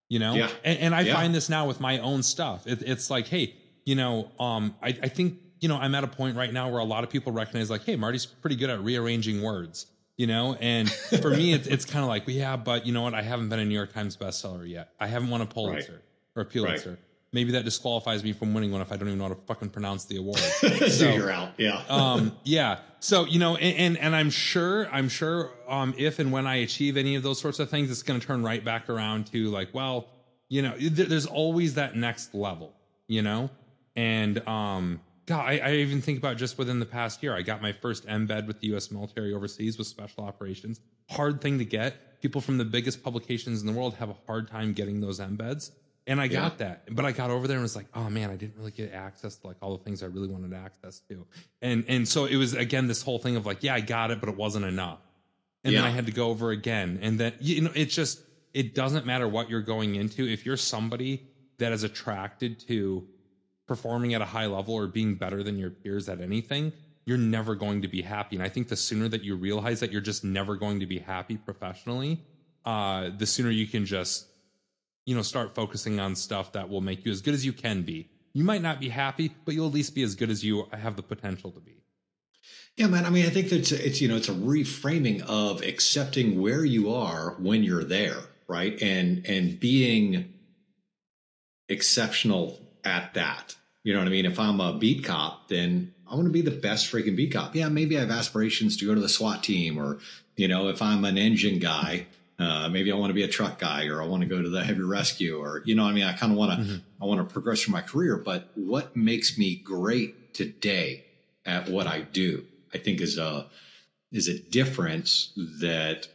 You 0.09 0.19
know? 0.19 0.35
Yeah. 0.35 0.49
And, 0.63 0.79
and 0.79 0.95
I 0.95 1.01
Yeah. 1.01 1.13
find 1.13 1.33
this 1.33 1.49
now 1.49 1.67
with 1.67 1.79
my 1.79 1.99
own 1.99 2.23
stuff. 2.23 2.67
It, 2.67 2.81
it's 2.83 3.09
like, 3.09 3.27
hey, 3.27 3.55
you 3.85 3.95
know, 3.95 4.31
um, 4.39 4.75
I, 4.81 4.89
I 4.89 5.07
think, 5.07 5.37
you 5.59 5.67
know, 5.69 5.77
I'm 5.77 5.95
at 5.95 6.03
a 6.03 6.07
point 6.07 6.35
right 6.37 6.51
now 6.51 6.69
where 6.69 6.79
a 6.79 6.85
lot 6.85 7.03
of 7.03 7.09
people 7.09 7.31
recognize 7.31 7.69
like, 7.69 7.83
hey, 7.85 7.95
Marty's 7.95 8.25
pretty 8.25 8.55
good 8.55 8.69
at 8.69 8.81
rearranging 8.81 9.41
words 9.41 9.87
you 10.17 10.27
know 10.27 10.55
and 10.59 10.91
for 11.21 11.31
me 11.31 11.53
it's, 11.53 11.67
it's 11.67 11.85
kind 11.85 12.03
of 12.03 12.09
like 12.09 12.23
yeah 12.27 12.57
but 12.57 12.85
you 12.85 12.91
know 12.91 13.01
what 13.01 13.13
i 13.13 13.21
haven't 13.21 13.47
been 13.47 13.59
a 13.59 13.65
new 13.65 13.73
york 13.73 13.93
times 13.93 14.17
bestseller 14.17 14.69
yet 14.69 14.89
i 14.99 15.07
haven't 15.07 15.29
won 15.29 15.39
a 15.39 15.45
pulitzer 15.45 16.01
or 16.35 16.41
a 16.41 16.45
pulitzer 16.45 16.99
maybe 17.33 17.51
that 17.53 17.63
disqualifies 17.65 18.23
me 18.23 18.33
from 18.33 18.53
winning 18.53 18.71
one 18.71 18.81
if 18.81 18.91
i 18.91 18.97
don't 18.97 19.07
even 19.07 19.17
know 19.17 19.25
how 19.25 19.33
to 19.33 19.39
fucking 19.47 19.69
pronounce 19.69 20.05
the 20.05 20.17
award. 20.17 20.39
So 20.61 20.87
so 20.87 21.13
you're 21.13 21.31
out. 21.31 21.51
Yeah. 21.57 21.81
um 21.89 22.33
yeah. 22.43 22.77
So 22.99 23.25
you 23.25 23.39
know 23.39 23.55
and, 23.55 23.77
and 23.77 23.97
and 23.97 24.15
i'm 24.15 24.29
sure 24.29 24.87
i'm 24.91 25.09
sure 25.09 25.51
um 25.67 25.93
if 25.97 26.19
and 26.19 26.31
when 26.31 26.45
i 26.47 26.55
achieve 26.57 26.97
any 26.97 27.15
of 27.15 27.23
those 27.23 27.39
sorts 27.39 27.59
of 27.59 27.69
things 27.69 27.89
it's 27.89 28.03
going 28.03 28.19
to 28.19 28.25
turn 28.25 28.43
right 28.43 28.63
back 28.63 28.89
around 28.89 29.27
to 29.27 29.49
like 29.49 29.69
well 29.73 30.07
you 30.49 30.61
know 30.61 30.75
there- 30.77 31.05
there's 31.07 31.25
always 31.25 31.75
that 31.75 31.95
next 31.95 32.33
level 32.33 32.75
you 33.07 33.21
know? 33.21 33.49
And 33.95 34.45
um 34.47 34.99
god 35.27 35.45
I, 35.49 35.57
I 35.57 35.71
even 35.75 36.01
think 36.01 36.17
about 36.17 36.37
just 36.37 36.57
within 36.57 36.79
the 36.79 36.85
past 36.85 37.21
year 37.23 37.35
i 37.35 37.41
got 37.41 37.61
my 37.61 37.71
first 37.71 38.05
embed 38.07 38.45
with 38.47 38.59
the 38.59 38.67
u.s 38.67 38.91
military 38.91 39.33
overseas 39.33 39.77
with 39.77 39.87
special 39.87 40.23
operations. 40.23 40.79
Hard 41.09 41.41
thing 41.41 41.57
to 41.57 41.65
get. 41.65 42.21
People 42.21 42.39
from 42.39 42.57
the 42.57 42.65
biggest 42.65 43.03
publications 43.03 43.59
in 43.61 43.67
the 43.67 43.73
world 43.73 43.95
have 43.95 44.09
a 44.09 44.15
hard 44.27 44.47
time 44.47 44.71
getting 44.73 45.01
those 45.01 45.19
embeds 45.19 45.71
and 46.07 46.19
I 46.19 46.27
got 46.27 46.57
that, 46.57 46.83
but 46.91 47.05
I 47.05 47.11
got 47.11 47.29
over 47.29 47.47
there 47.47 47.57
and 47.57 47.63
was 47.63 47.75
like, 47.75 47.85
oh 47.93 48.09
man, 48.09 48.31
I 48.31 48.35
didn't 48.35 48.57
really 48.57 48.71
get 48.71 48.91
access 48.93 49.35
to 49.37 49.47
like 49.47 49.57
all 49.61 49.77
the 49.77 49.83
things 49.83 50.01
I 50.01 50.07
really 50.07 50.27
wanted 50.27 50.53
access 50.53 50.99
to. 51.09 51.25
And 51.61 51.85
and 51.87 52.07
so 52.07 52.25
it 52.25 52.37
was 52.37 52.53
again 52.53 52.87
this 52.87 53.01
whole 53.01 53.19
thing 53.19 53.35
of 53.35 53.45
like, 53.45 53.63
yeah, 53.63 53.75
I 53.75 53.81
got 53.81 54.11
it, 54.11 54.19
but 54.19 54.29
it 54.29 54.35
wasn't 54.35 54.65
enough. 54.65 54.99
And 55.63 55.75
then 55.75 55.83
I 55.83 55.91
had 55.91 56.07
to 56.07 56.11
go 56.11 56.29
over 56.29 56.49
again. 56.49 56.99
And 57.01 57.19
then 57.19 57.33
you 57.39 57.61
know, 57.61 57.71
it's 57.75 57.93
just 57.93 58.21
it 58.53 58.73
doesn't 58.73 59.05
matter 59.05 59.27
what 59.27 59.49
you're 59.49 59.61
going 59.61 59.95
into. 59.95 60.27
If 60.27 60.45
you're 60.45 60.57
somebody 60.57 61.27
that 61.59 61.71
is 61.71 61.83
attracted 61.83 62.59
to 62.67 63.07
performing 63.67 64.15
at 64.15 64.21
a 64.21 64.25
high 64.25 64.47
level 64.47 64.73
or 64.73 64.87
being 64.87 65.15
better 65.15 65.43
than 65.43 65.57
your 65.57 65.69
peers 65.69 66.09
at 66.09 66.19
anything, 66.19 66.73
you're 67.05 67.17
never 67.17 67.55
going 67.55 67.83
to 67.83 67.87
be 67.87 68.01
happy. 68.01 68.35
And 68.35 68.43
I 68.43 68.49
think 68.49 68.67
the 68.67 68.75
sooner 68.75 69.07
that 69.09 69.23
you 69.23 69.35
realize 69.35 69.79
that 69.79 69.91
you're 69.91 70.01
just 70.01 70.23
never 70.23 70.55
going 70.55 70.79
to 70.79 70.85
be 70.85 70.99
happy 70.99 71.37
professionally, 71.37 72.19
uh, 72.65 73.11
the 73.17 73.25
sooner 73.25 73.49
you 73.49 73.67
can 73.67 73.85
just 73.85 74.27
you 75.11 75.17
know, 75.17 75.21
start 75.21 75.53
focusing 75.53 75.99
on 75.99 76.15
stuff 76.15 76.53
that 76.53 76.69
will 76.69 76.79
make 76.79 77.03
you 77.03 77.11
as 77.11 77.21
good 77.21 77.33
as 77.33 77.45
you 77.45 77.51
can 77.51 77.81
be. 77.81 78.09
You 78.31 78.45
might 78.45 78.61
not 78.61 78.79
be 78.79 78.87
happy, 78.87 79.35
but 79.43 79.53
you'll 79.53 79.67
at 79.67 79.73
least 79.73 79.93
be 79.93 80.03
as 80.03 80.15
good 80.15 80.29
as 80.29 80.41
you 80.41 80.69
have 80.71 80.95
the 80.95 81.03
potential 81.03 81.51
to 81.51 81.59
be. 81.59 81.83
Yeah, 82.77 82.87
man. 82.87 83.05
I 83.05 83.09
mean, 83.09 83.25
I 83.25 83.29
think 83.29 83.49
that's 83.49 83.73
it's 83.73 83.99
you 83.99 84.07
know 84.07 84.15
it's 84.15 84.29
a 84.29 84.33
reframing 84.33 85.21
of 85.23 85.63
accepting 85.63 86.39
where 86.41 86.63
you 86.63 86.93
are 86.93 87.31
when 87.39 87.61
you're 87.61 87.83
there, 87.83 88.19
right? 88.47 88.81
And 88.81 89.27
and 89.27 89.59
being 89.59 90.31
exceptional 91.67 92.61
at 92.85 93.13
that. 93.15 93.57
You 93.83 93.91
know 93.91 93.99
what 93.99 94.07
I 94.07 94.11
mean? 94.11 94.25
If 94.25 94.39
I'm 94.39 94.61
a 94.61 94.77
beat 94.77 95.03
cop, 95.03 95.49
then 95.49 95.93
I 96.09 96.15
want 96.15 96.27
to 96.27 96.31
be 96.31 96.41
the 96.41 96.51
best 96.51 96.89
freaking 96.89 97.17
beat 97.17 97.33
cop. 97.33 97.53
Yeah, 97.53 97.67
maybe 97.67 97.97
I 97.97 97.99
have 97.99 98.11
aspirations 98.11 98.77
to 98.77 98.85
go 98.85 98.95
to 98.95 99.01
the 99.01 99.09
SWAT 99.09 99.43
team, 99.43 99.77
or 99.77 99.99
you 100.37 100.47
know, 100.47 100.69
if 100.69 100.81
I'm 100.81 101.03
an 101.03 101.17
engine 101.17 101.59
guy, 101.59 102.07
uh, 102.39 102.69
maybe 102.69 102.91
I 102.91 102.95
want 102.95 103.11
to 103.11 103.13
be 103.13 103.23
a 103.23 103.27
truck 103.27 103.59
guy, 103.59 103.87
or 103.87 104.01
I 104.01 104.05
want 104.05 104.21
to 104.23 104.27
go 104.29 104.41
to 104.41 104.49
the 104.49 104.63
heavy 104.63 104.81
rescue, 104.81 105.37
or 105.37 105.61
you 105.65 105.75
know, 105.75 105.83
I 105.85 105.91
mean, 105.91 106.03
I 106.03 106.13
kind 106.13 106.31
of 106.31 106.37
want 106.37 106.51
to, 106.51 106.57
Mm-hmm. 106.65 107.03
I 107.03 107.05
want 107.05 107.19
to 107.19 107.31
progress 107.31 107.61
through 107.61 107.73
my 107.73 107.81
career. 107.81 108.17
But 108.17 108.49
what 108.55 108.95
makes 108.95 109.37
me 109.37 109.55
great 109.55 110.33
today 110.33 111.05
at 111.45 111.69
what 111.69 111.87
I 111.87 112.01
do, 112.01 112.45
I 112.73 112.77
think, 112.77 113.01
is 113.01 113.17
a 113.17 113.47
is 114.11 114.27
a 114.27 114.39
difference 114.39 115.31
that 115.59 116.07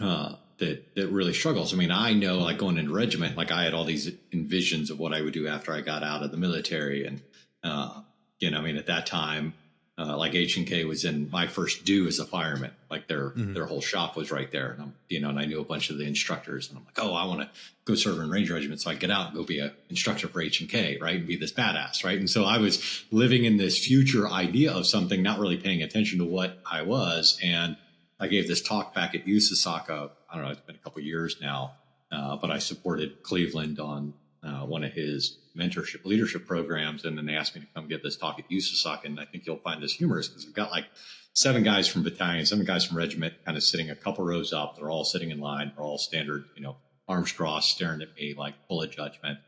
uh, 0.00 0.36
that 0.58 0.94
that 0.96 1.08
really 1.08 1.32
struggles. 1.34 1.72
I 1.72 1.76
mean, 1.76 1.90
I 1.90 2.14
know 2.14 2.38
like 2.38 2.58
going 2.58 2.78
into 2.78 2.92
regiment, 2.92 3.36
like 3.36 3.50
I 3.50 3.64
had 3.64 3.74
all 3.74 3.84
these 3.84 4.10
envisions 4.32 4.90
of 4.90 4.98
what 4.98 5.12
I 5.12 5.20
would 5.20 5.32
do 5.32 5.48
after 5.48 5.72
I 5.72 5.80
got 5.80 6.02
out 6.02 6.22
of 6.22 6.30
the 6.30 6.36
military, 6.36 7.06
and 7.06 7.20
uh, 7.64 8.00
you 8.38 8.50
know, 8.50 8.58
I 8.58 8.62
mean, 8.62 8.76
at 8.76 8.86
that 8.86 9.06
time, 9.06 9.54
uh, 10.02 10.16
like 10.16 10.34
H 10.34 10.56
and 10.56 10.66
K 10.66 10.84
was 10.84 11.04
in 11.04 11.30
my 11.30 11.46
first 11.46 11.84
due 11.84 12.08
as 12.08 12.18
a 12.18 12.24
fireman. 12.24 12.72
Like 12.90 13.06
their 13.06 13.32
their 13.36 13.66
whole 13.66 13.80
shop 13.80 14.16
was 14.16 14.30
right 14.30 14.50
there, 14.50 14.72
and 14.72 14.82
I'm 14.82 14.94
you 15.08 15.20
know, 15.20 15.28
and 15.28 15.38
I 15.38 15.44
knew 15.44 15.60
a 15.60 15.64
bunch 15.64 15.90
of 15.90 15.98
the 15.98 16.04
instructors, 16.04 16.68
and 16.68 16.78
I'm 16.78 16.84
like, 16.84 16.98
oh, 16.98 17.14
I 17.14 17.24
want 17.26 17.40
to 17.40 17.48
go 17.84 17.94
serve 17.94 18.18
in 18.18 18.28
Ranger 18.30 18.54
Regiment, 18.54 18.80
so 18.80 18.90
I 18.90 18.94
get 18.94 19.10
out 19.10 19.28
and 19.28 19.36
go 19.36 19.44
be 19.44 19.60
a 19.60 19.72
instructor 19.88 20.28
for 20.28 20.40
H 20.40 20.60
and 20.60 20.68
K, 20.68 20.98
right, 21.00 21.16
and 21.16 21.26
be 21.26 21.36
this 21.36 21.52
badass, 21.52 22.04
right. 22.04 22.18
And 22.18 22.28
so 22.28 22.44
I 22.44 22.58
was 22.58 23.04
living 23.10 23.44
in 23.44 23.56
this 23.56 23.78
future 23.78 24.28
idea 24.28 24.72
of 24.72 24.86
something, 24.86 25.22
not 25.22 25.38
really 25.38 25.56
paying 25.56 25.82
attention 25.82 26.18
to 26.18 26.24
what 26.24 26.58
I 26.70 26.82
was, 26.82 27.38
and 27.42 27.76
I 28.18 28.28
gave 28.28 28.48
this 28.48 28.62
talk 28.62 28.94
back 28.94 29.14
at 29.14 29.26
USASACA. 29.26 30.10
I 30.30 30.34
don't 30.34 30.44
know, 30.44 30.50
it's 30.50 30.60
been 30.60 30.76
a 30.76 30.78
couple 30.78 31.02
years 31.02 31.36
now, 31.40 31.74
uh, 32.10 32.36
but 32.36 32.50
I 32.50 32.58
supported 32.58 33.22
Cleveland 33.22 33.78
on 33.78 34.14
uh, 34.42 34.66
one 34.66 34.84
of 34.84 34.92
his 34.92 35.38
mentorship 35.56 36.04
leadership 36.04 36.46
programs. 36.46 37.04
And 37.04 37.16
then 37.16 37.26
they 37.26 37.34
asked 37.34 37.54
me 37.54 37.62
to 37.62 37.66
come 37.74 37.88
give 37.88 38.02
this 38.02 38.16
talk 38.16 38.38
at 38.38 38.48
USASACA. 38.50 39.04
And 39.04 39.20
I 39.20 39.24
think 39.24 39.46
you'll 39.46 39.56
find 39.58 39.82
this 39.82 39.92
humorous 39.92 40.28
because 40.28 40.46
I've 40.46 40.54
got 40.54 40.70
like 40.70 40.86
seven 41.34 41.62
guys 41.62 41.88
from 41.88 42.02
battalion, 42.02 42.44
seven 42.46 42.64
guys 42.64 42.84
from 42.84 42.96
regiment 42.96 43.34
kind 43.44 43.56
of 43.56 43.62
sitting 43.62 43.90
a 43.90 43.96
couple 43.96 44.24
rows 44.24 44.52
up. 44.52 44.76
They're 44.76 44.90
all 44.90 45.04
sitting 45.04 45.30
in 45.30 45.40
line. 45.40 45.72
They're 45.74 45.84
all 45.84 45.98
standard, 45.98 46.44
you 46.56 46.62
know, 46.62 46.76
arms 47.08 47.32
crossed, 47.32 47.70
staring 47.70 48.02
at 48.02 48.14
me 48.16 48.34
like 48.36 48.54
full 48.68 48.82
of 48.82 48.90
judgment 48.90 49.38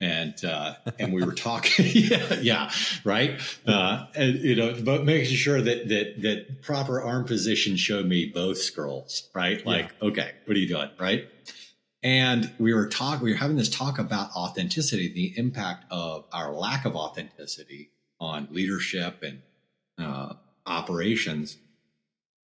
and 0.00 0.44
uh, 0.44 0.74
and 0.98 1.12
we 1.12 1.24
were 1.24 1.32
talking, 1.32 1.86
yeah, 1.94 2.34
yeah, 2.40 2.70
right, 3.04 3.40
uh, 3.66 4.06
and 4.14 4.38
you 4.40 4.54
know, 4.54 4.76
but 4.82 5.04
making 5.04 5.36
sure 5.36 5.60
that 5.60 5.88
that 5.88 6.22
that 6.22 6.62
proper 6.62 7.00
arm 7.00 7.24
position 7.24 7.76
showed 7.76 8.06
me 8.06 8.26
both 8.26 8.58
scrolls, 8.58 9.28
right? 9.34 9.64
Like, 9.64 9.90
okay, 10.02 10.32
what 10.44 10.56
are 10.56 10.60
you 10.60 10.68
doing, 10.68 10.90
right? 11.00 11.26
And 12.06 12.52
we 12.60 12.72
were 12.72 12.86
talking, 12.86 13.24
we 13.24 13.32
were 13.32 13.36
having 13.36 13.56
this 13.56 13.68
talk 13.68 13.98
about 13.98 14.30
authenticity, 14.36 15.12
the 15.12 15.36
impact 15.36 15.86
of 15.90 16.24
our 16.32 16.52
lack 16.52 16.84
of 16.84 16.94
authenticity 16.94 17.90
on 18.20 18.46
leadership 18.52 19.24
and 19.24 19.42
uh, 19.98 20.34
operations. 20.64 21.56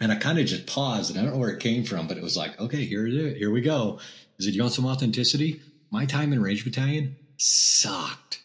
And 0.01 0.11
I 0.11 0.17
kind 0.17 0.41
of 0.41 0.47
just 0.47 0.67
paused, 0.67 1.11
and 1.11 1.21
I 1.21 1.23
don't 1.23 1.35
know 1.35 1.39
where 1.39 1.53
it 1.53 1.61
came 1.61 1.85
from, 1.85 2.09
but 2.09 2.17
it 2.17 2.25
was 2.25 2.37
like, 2.37 2.61
okay, 2.61 2.85
here 2.85 3.07
it 3.07 3.15
is, 3.15 3.39
here 3.39 3.53
we 3.53 3.61
go. 3.61 4.01
Is 4.37 4.49
it 4.49 4.55
you 4.55 4.63
want 4.63 4.75
some 4.75 4.85
authenticity? 4.85 5.61
My 5.93 6.07
time 6.07 6.33
in 6.33 6.43
Range 6.43 6.65
Battalion 6.65 7.15
sucked. 7.37 8.43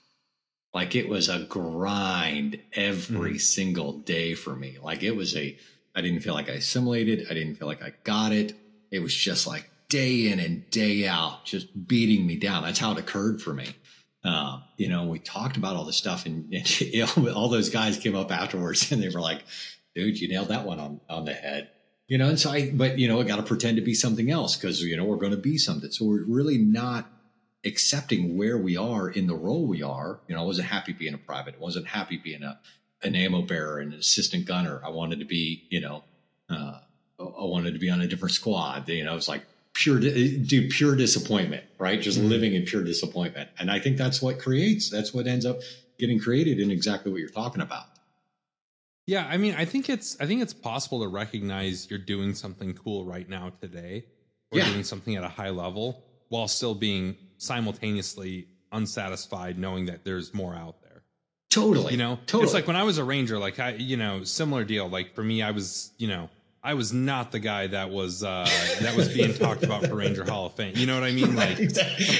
Like 0.71 0.93
it 0.93 1.09
was 1.09 1.29
a 1.29 1.45
grind 1.45 2.59
every 2.73 3.39
single 3.39 3.93
day 3.93 4.35
for 4.35 4.55
me. 4.55 4.77
Like 4.79 5.01
it 5.01 5.15
was 5.15 5.35
a, 5.35 5.57
I 5.95 6.01
didn't 6.01 6.19
feel 6.19 6.35
like 6.35 6.47
I 6.47 6.53
assimilated. 6.53 7.25
I 7.27 7.33
didn't 7.33 7.55
feel 7.55 7.67
like 7.67 7.81
I 7.81 7.93
got 8.03 8.33
it. 8.33 8.53
It 8.91 8.99
was 8.99 9.15
just 9.15 9.47
like 9.47 9.67
day 9.89 10.31
in 10.31 10.39
and 10.39 10.69
day 10.69 11.07
out, 11.07 11.45
just 11.45 11.87
beating 11.87 12.25
me 12.25 12.37
down. 12.37 12.63
That's 12.63 12.79
how 12.79 12.91
it 12.91 12.97
occurred 12.97 13.41
for 13.41 13.53
me. 13.53 13.67
Uh, 14.23 14.59
you 14.75 14.89
know, 14.89 15.05
we 15.05 15.19
talked 15.19 15.57
about 15.57 15.75
all 15.75 15.85
this 15.85 15.95
stuff 15.97 16.25
and, 16.25 16.53
and 16.93 17.29
all 17.29 17.49
those 17.49 17.69
guys 17.69 17.97
came 17.97 18.15
up 18.15 18.31
afterwards 18.31 18.91
and 18.91 19.01
they 19.01 19.09
were 19.09 19.21
like, 19.21 19.43
dude, 19.95 20.19
you 20.19 20.27
nailed 20.27 20.49
that 20.49 20.65
one 20.65 20.79
on, 20.79 21.01
on 21.09 21.25
the 21.25 21.33
head. 21.33 21.69
You 22.07 22.17
know, 22.17 22.29
and 22.29 22.39
so 22.39 22.51
I, 22.51 22.71
but 22.71 22.97
you 22.99 23.07
know, 23.07 23.19
I 23.19 23.23
got 23.23 23.35
to 23.37 23.43
pretend 23.43 23.77
to 23.77 23.83
be 23.83 23.93
something 23.93 24.31
else 24.31 24.55
because, 24.55 24.81
you 24.81 24.95
know, 24.95 25.03
we're 25.03 25.17
going 25.17 25.31
to 25.31 25.37
be 25.37 25.57
something. 25.57 25.91
So 25.91 26.05
we're 26.05 26.23
really 26.23 26.57
not 26.57 27.09
accepting 27.65 28.37
where 28.37 28.57
we 28.57 28.77
are 28.77 29.09
in 29.09 29.27
the 29.27 29.35
role 29.35 29.67
we 29.67 29.83
are. 29.83 30.21
You 30.27 30.35
know, 30.35 30.41
I 30.41 30.45
wasn't 30.45 30.69
happy 30.69 30.93
being 30.93 31.13
a 31.13 31.17
private. 31.17 31.55
I 31.55 31.59
wasn't 31.61 31.87
happy 31.87 32.17
being 32.17 32.43
a, 32.43 32.59
an 33.03 33.15
ammo 33.15 33.41
bearer 33.41 33.79
and 33.79 33.93
an 33.93 33.99
assistant 33.99 34.45
gunner. 34.45 34.81
I 34.85 34.89
wanted 34.89 35.19
to 35.19 35.25
be, 35.25 35.67
you 35.69 35.81
know, 35.81 36.03
uh, 36.49 36.79
I 37.19 37.45
wanted 37.45 37.73
to 37.73 37.79
be 37.79 37.89
on 37.89 37.99
a 37.99 38.07
different 38.07 38.33
squad. 38.33 38.87
You 38.87 39.03
know, 39.03 39.15
it's 39.15 39.27
like 39.27 39.43
pure, 39.77 39.97
uh, 39.97 40.01
do 40.01 40.67
pure 40.69 40.95
disappointment, 40.95 41.63
right? 41.77 42.01
Just 42.01 42.19
mm-hmm. 42.19 42.29
living 42.29 42.53
in 42.55 42.63
pure 42.63 42.83
disappointment. 42.83 43.49
And 43.59 43.69
I 43.69 43.79
think 43.79 43.97
that's 43.97 44.21
what 44.21 44.39
creates, 44.39 44.89
that's 44.89 45.13
what 45.13 45.27
ends 45.27 45.45
up 45.45 45.59
getting 45.99 46.19
created 46.19 46.59
in 46.59 46.71
exactly 46.71 47.11
what 47.11 47.19
you're 47.19 47.29
talking 47.29 47.61
about. 47.61 47.85
Yeah, 49.05 49.25
I 49.25 49.37
mean, 49.37 49.55
I 49.55 49.63
think 49.63 49.89
it's 49.89 50.19
I 50.19 50.25
think 50.25 50.41
it's 50.41 50.53
possible 50.53 51.01
to 51.01 51.07
recognize 51.07 51.89
you're 51.89 51.99
doing 51.99 52.33
something 52.33 52.73
cool 52.73 53.05
right 53.05 53.27
now 53.29 53.53
today, 53.61 54.05
or 54.51 54.59
Yeah. 54.59 54.69
doing 54.69 54.83
something 54.83 55.15
at 55.15 55.23
a 55.23 55.29
high 55.29 55.51
level, 55.51 56.03
while 56.27 56.49
still 56.49 56.75
being 56.75 57.15
simultaneously 57.37 58.47
unsatisfied, 58.73 59.57
knowing 59.57 59.85
that 59.85 60.03
there's 60.03 60.33
more 60.33 60.53
out 60.53 60.81
there. 60.81 61.03
Totally. 61.49 61.93
You 61.93 61.97
know, 61.97 62.19
totally. 62.25 62.43
it's 62.43 62.53
like 62.53 62.67
when 62.67 62.75
I 62.75 62.83
was 62.83 62.97
a 62.97 63.03
ranger, 63.03 63.39
like 63.39 63.59
I, 63.59 63.75
you 63.75 63.95
know, 63.95 64.25
similar 64.25 64.65
deal. 64.65 64.89
Like 64.89 65.15
for 65.15 65.23
me, 65.23 65.41
I 65.41 65.51
was, 65.51 65.91
you 65.97 66.09
know, 66.09 66.29
I 66.67 66.73
was 66.73 66.91
not 66.91 67.31
the 67.31 67.39
guy 67.39 67.67
that 67.67 67.91
was 67.91 68.23
uh 68.23 68.45
that 68.81 68.93
was 68.93 69.07
being 69.07 69.33
talked 69.33 69.63
about 69.63 69.85
for 69.85 69.95
Ranger 69.95 70.25
Hall 70.25 70.47
of 70.47 70.53
Fame. 70.55 70.73
You 70.75 70.85
know 70.85 70.95
what 70.95 71.03
I 71.05 71.13
mean? 71.13 71.33
Like 71.33 71.57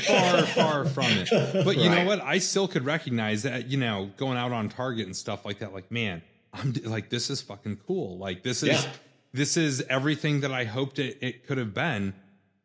far, 0.06 0.42
far 0.44 0.86
from 0.86 1.06
it. 1.10 1.30
But 1.66 1.78
you 1.78 1.90
know 1.90 2.06
what? 2.06 2.22
I 2.22 2.38
still 2.38 2.66
could 2.68 2.86
recognize 2.86 3.44
that, 3.44 3.68
you 3.68 3.78
know, 3.78 4.10
going 4.16 4.38
out 4.38 4.54
on 4.54 4.70
target 4.70 5.06
and 5.06 5.14
stuff 5.14 5.44
like 5.46 5.60
that. 5.60 5.74
Like, 5.74 5.92
man, 5.92 6.22
I'm 6.54 6.74
like, 6.86 7.10
this 7.10 7.30
is 7.30 7.42
fucking 7.42 7.80
cool. 7.86 8.18
Like, 8.18 8.42
this 8.42 8.64
is, 8.64 8.70
Yeah. 8.70 8.92
this 9.34 9.58
is 9.58 9.82
everything 9.90 10.40
that 10.42 10.54
I 10.54 10.64
hoped 10.64 10.98
it, 11.00 11.18
it 11.22 11.46
could 11.46 11.58
have 11.58 11.74
been. 11.74 12.14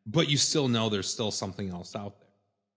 But 0.07 0.29
you 0.29 0.37
still 0.37 0.69
know 0.69 0.89
there's 0.89 1.11
still 1.11 1.33
something 1.33 1.69
else 1.71 1.97
out 1.97 2.21
there. 2.21 2.29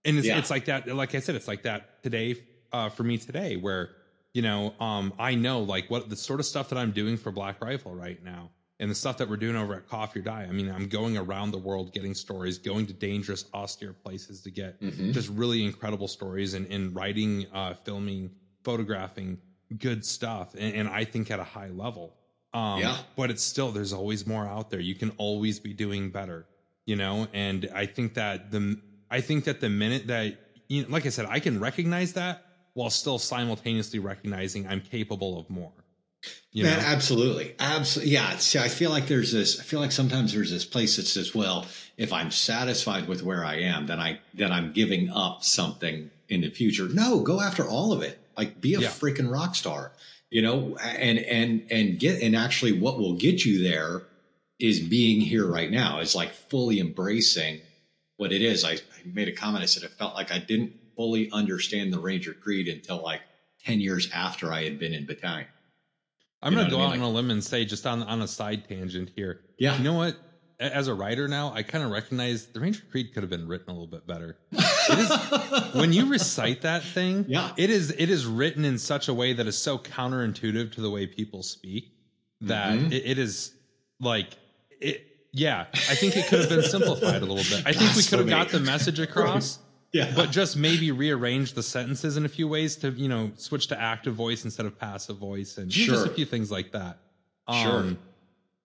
And 0.04 0.18
it's, 0.18 0.26
Yeah. 0.26 0.38
it's 0.38 0.50
like 0.50 0.64
that. 0.64 0.88
Like 0.88 1.14
I 1.14 1.20
said, 1.20 1.36
it's 1.36 1.46
like 1.48 1.62
that 1.62 2.02
today, 2.02 2.42
uh, 2.72 2.88
for 2.88 3.04
me 3.04 3.18
today, 3.18 3.56
where, 3.56 3.90
you 4.34 4.42
know, 4.42 4.74
um, 4.80 5.12
I 5.16 5.36
know 5.36 5.60
like 5.60 5.88
what 5.92 6.10
the 6.10 6.16
sort 6.16 6.40
of 6.40 6.46
stuff 6.46 6.70
that 6.70 6.76
I'm 6.78 6.90
doing 6.90 7.16
for 7.16 7.30
Black 7.30 7.62
Rifle 7.62 7.94
right 7.94 8.20
now 8.24 8.50
and 8.78 8.90
the 8.90 8.94
stuff 8.94 9.16
that 9.16 9.28
we're 9.28 9.36
doing 9.36 9.56
over 9.56 9.74
at 9.74 9.86
Coffee 9.86 10.18
or 10.20 10.22
Die. 10.22 10.42
I 10.44 10.52
mean, 10.52 10.70
I'm 10.70 10.86
going 10.88 11.16
around 11.16 11.50
the 11.50 11.58
world 11.58 11.92
getting 11.92 12.14
stories, 12.14 12.58
going 12.58 12.86
to 12.86 12.92
dangerous, 12.92 13.44
austere 13.54 13.94
places 13.94 14.42
to 14.42 14.50
get 14.50 14.76
Mhm. 14.80 15.12
just 15.12 15.28
really 15.28 15.64
incredible 15.64 16.08
stories 16.08 16.54
and, 16.54 16.66
and 16.66 16.94
writing, 16.94 17.46
uh, 17.52 17.74
filming, 17.84 18.30
photographing 18.64 19.38
good 19.78 20.04
stuff. 20.04 20.54
And, 20.54 20.74
and 20.74 20.88
I 20.88 21.04
think 21.04 21.30
at 21.30 21.40
a 21.40 21.44
high 21.44 21.70
level. 21.70 22.14
Um, 22.52 22.80
Yeah. 22.80 22.98
but 23.16 23.30
it's 23.30 23.42
still, 23.42 23.72
there's 23.72 23.92
always 23.92 24.26
more 24.26 24.46
out 24.46 24.70
there. 24.70 24.80
You 24.80 24.94
can 24.94 25.10
always 25.18 25.58
be 25.58 25.72
doing 25.74 26.10
better, 26.10 26.46
you 26.86 26.96
know? 26.96 27.26
And 27.32 27.68
I 27.74 27.86
think 27.86 28.14
that 28.14 28.50
the, 28.50 28.76
I 29.10 29.20
think 29.20 29.44
that 29.44 29.60
the 29.60 29.68
minute 29.68 30.06
that, 30.08 30.34
you 30.68 30.82
know, 30.82 30.88
like 30.88 31.06
I 31.06 31.10
said, 31.10 31.26
I 31.28 31.40
can 31.40 31.58
recognize 31.58 32.12
that 32.14 32.38
while 32.74 32.90
still 32.90 33.18
simultaneously 33.18 33.98
recognizing 33.98 34.66
I'm 34.66 34.80
capable 34.80 35.38
of 35.38 35.48
more. 35.48 35.85
You 36.52 36.64
Man, 36.64 36.78
know? 36.78 36.86
absolutely. 36.86 37.54
Absolutely. 37.58 38.12
Yeah. 38.14 38.36
See, 38.38 38.58
I 38.58 38.68
feel 38.68 38.90
like 38.90 39.06
there's 39.08 39.30
this, 39.32 39.60
I 39.60 39.62
feel 39.62 39.80
like 39.80 39.92
sometimes 39.92 40.32
there's 40.32 40.50
this 40.50 40.64
place 40.64 40.96
that 40.96 41.06
says, 41.06 41.34
well, 41.34 41.66
if 41.98 42.12
I'm 42.12 42.30
satisfied 42.30 43.08
with 43.08 43.22
where 43.22 43.44
I 43.44 43.56
am, 43.56 43.86
then 43.86 44.00
I, 44.00 44.20
then 44.32 44.52
I'm 44.52 44.72
giving 44.72 45.10
up 45.10 45.44
something 45.44 46.10
in 46.28 46.40
the 46.40 46.50
future. 46.50 46.88
No, 46.88 47.20
go 47.20 47.40
after 47.42 47.64
all 47.68 47.92
of 47.92 48.02
it. 48.02 48.18
Like 48.38 48.60
be 48.60 48.74
a 48.74 48.80
Yeah. 48.80 48.88
freaking 48.88 49.30
rock 49.30 49.54
star, 49.54 49.92
you 50.30 50.40
know, 50.42 50.76
and, 50.78 51.18
and, 51.18 51.66
and 51.70 51.98
get, 51.98 52.22
and 52.22 52.34
actually 52.34 52.72
what 52.72 52.98
will 52.98 53.14
get 53.14 53.44
you 53.44 53.62
there 53.62 54.02
is 54.58 54.80
being 54.80 55.20
here 55.20 55.46
right 55.46 55.70
now 55.70 56.00
is 56.00 56.14
like 56.14 56.32
fully 56.32 56.80
embracing 56.80 57.60
what 58.16 58.32
it 58.32 58.40
is. 58.40 58.64
I, 58.64 58.72
I 58.72 58.78
made 59.04 59.28
a 59.28 59.32
comment. 59.32 59.62
I 59.62 59.66
said, 59.66 59.82
it 59.82 59.92
felt 59.92 60.14
like 60.14 60.32
I 60.32 60.38
didn't 60.38 60.72
fully 60.96 61.30
understand 61.30 61.92
the 61.92 61.98
Ranger 61.98 62.32
Creed 62.32 62.68
until 62.68 63.02
like 63.02 63.20
10 63.66 63.80
years 63.80 64.08
after 64.14 64.50
I 64.50 64.64
had 64.64 64.78
been 64.78 64.94
in 64.94 65.04
battalion. 65.04 65.48
I'm 66.46 66.54
going 66.54 66.64
to 66.66 66.70
go 66.70 66.80
I 66.80 66.84
out 66.86 66.92
mean? 66.92 67.02
on 67.02 67.08
a 67.08 67.10
limb 67.10 67.30
and 67.30 67.42
say, 67.42 67.64
just 67.64 67.86
on 67.86 68.02
on 68.04 68.22
a 68.22 68.28
side 68.28 68.68
tangent 68.68 69.10
here. 69.16 69.40
Yeah. 69.58 69.76
You 69.76 69.84
know 69.84 69.94
what? 69.94 70.16
As 70.58 70.88
a 70.88 70.94
writer 70.94 71.28
now, 71.28 71.52
I 71.52 71.62
kind 71.62 71.84
of 71.84 71.90
recognize 71.90 72.46
the 72.46 72.60
Ranger 72.60 72.82
Creed 72.90 73.12
could 73.12 73.22
have 73.22 73.28
been 73.28 73.46
written 73.46 73.68
a 73.68 73.72
little 73.72 73.86
bit 73.88 74.06
better. 74.06 74.38
It 74.52 74.98
is, 74.98 75.74
when 75.74 75.92
you 75.92 76.06
recite 76.06 76.62
that 76.62 76.82
thing, 76.82 77.26
Yeah. 77.28 77.50
it 77.58 77.68
is 77.68 77.90
it 77.90 78.08
is 78.08 78.24
written 78.26 78.64
in 78.64 78.78
such 78.78 79.08
a 79.08 79.14
way 79.14 79.34
that 79.34 79.46
is 79.46 79.58
so 79.58 79.76
counterintuitive 79.76 80.72
to 80.72 80.80
the 80.80 80.90
way 80.90 81.06
people 81.06 81.42
speak 81.42 81.92
that 82.42 82.78
Mhm. 82.78 82.92
it, 82.92 83.02
it 83.04 83.18
is 83.18 83.52
like 84.00 84.28
it. 84.80 85.02
Yeah, 85.32 85.66
I 85.74 85.94
think 85.94 86.16
it 86.16 86.26
could 86.28 86.40
have 86.40 86.48
been 86.48 86.62
simplified 86.62 87.20
a 87.20 87.26
little 87.26 87.36
bit. 87.36 87.62
I 87.66 87.72
think 87.74 87.94
we 87.94 88.02
could 88.02 88.20
have 88.20 88.28
got 88.28 88.48
the 88.48 88.60
message 88.60 88.98
across 88.98 89.58
Yeah. 89.92 90.12
but 90.16 90.30
just 90.30 90.56
maybe 90.56 90.90
rearrange 90.92 91.52
the 91.54 91.62
sentences 91.62 92.16
in 92.16 92.24
a 92.24 92.28
few 92.28 92.48
ways 92.48 92.76
to 92.76 92.90
you 92.90 93.08
know 93.08 93.30
switch 93.36 93.68
to 93.68 93.80
active 93.80 94.14
voice 94.14 94.44
instead 94.44 94.66
of 94.66 94.78
passive 94.78 95.16
voice 95.16 95.56
and 95.58 95.66
know, 95.66 95.70
just 95.94 96.06
a 96.06 96.10
few 96.10 96.24
things 96.24 96.50
like 96.50 96.72
that 96.72 96.98
Sure. 97.50 97.78
um, 97.80 97.98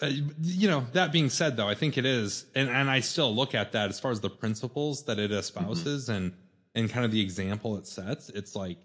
uh, 0.01 0.09
you 0.41 0.67
know 0.67 0.85
that 0.93 1.11
being 1.11 1.29
said 1.29 1.55
though 1.55 1.67
i 1.69 1.75
think 1.75 1.97
it 1.97 2.05
is 2.05 2.45
and 2.55 2.67
and 2.69 2.89
i 2.89 2.99
still 2.99 3.33
look 3.33 3.53
at 3.53 3.71
that 3.73 3.89
as 3.89 3.99
far 3.99 4.11
as 4.11 4.19
the 4.19 4.29
principles 4.29 5.03
that 5.05 5.19
it 5.19 5.31
espouses 5.31 6.05
Mm-hmm. 6.09 6.13
and 6.17 6.33
and 6.75 6.89
kind 6.89 7.05
of 7.05 7.11
the 7.11 7.21
example 7.21 7.77
it 7.77 7.85
sets 7.87 8.29
it's 8.29 8.55
like 8.55 8.77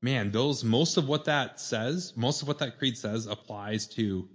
man, 0.00 0.30
those 0.30 0.62
most 0.62 0.96
of 0.96 1.08
what 1.08 1.24
that 1.24 1.58
says, 1.58 2.12
most 2.14 2.40
of 2.40 2.46
what 2.46 2.58
that 2.58 2.78
creed 2.78 2.96
says 2.96 3.26
applies 3.26 3.84
to 3.88 4.28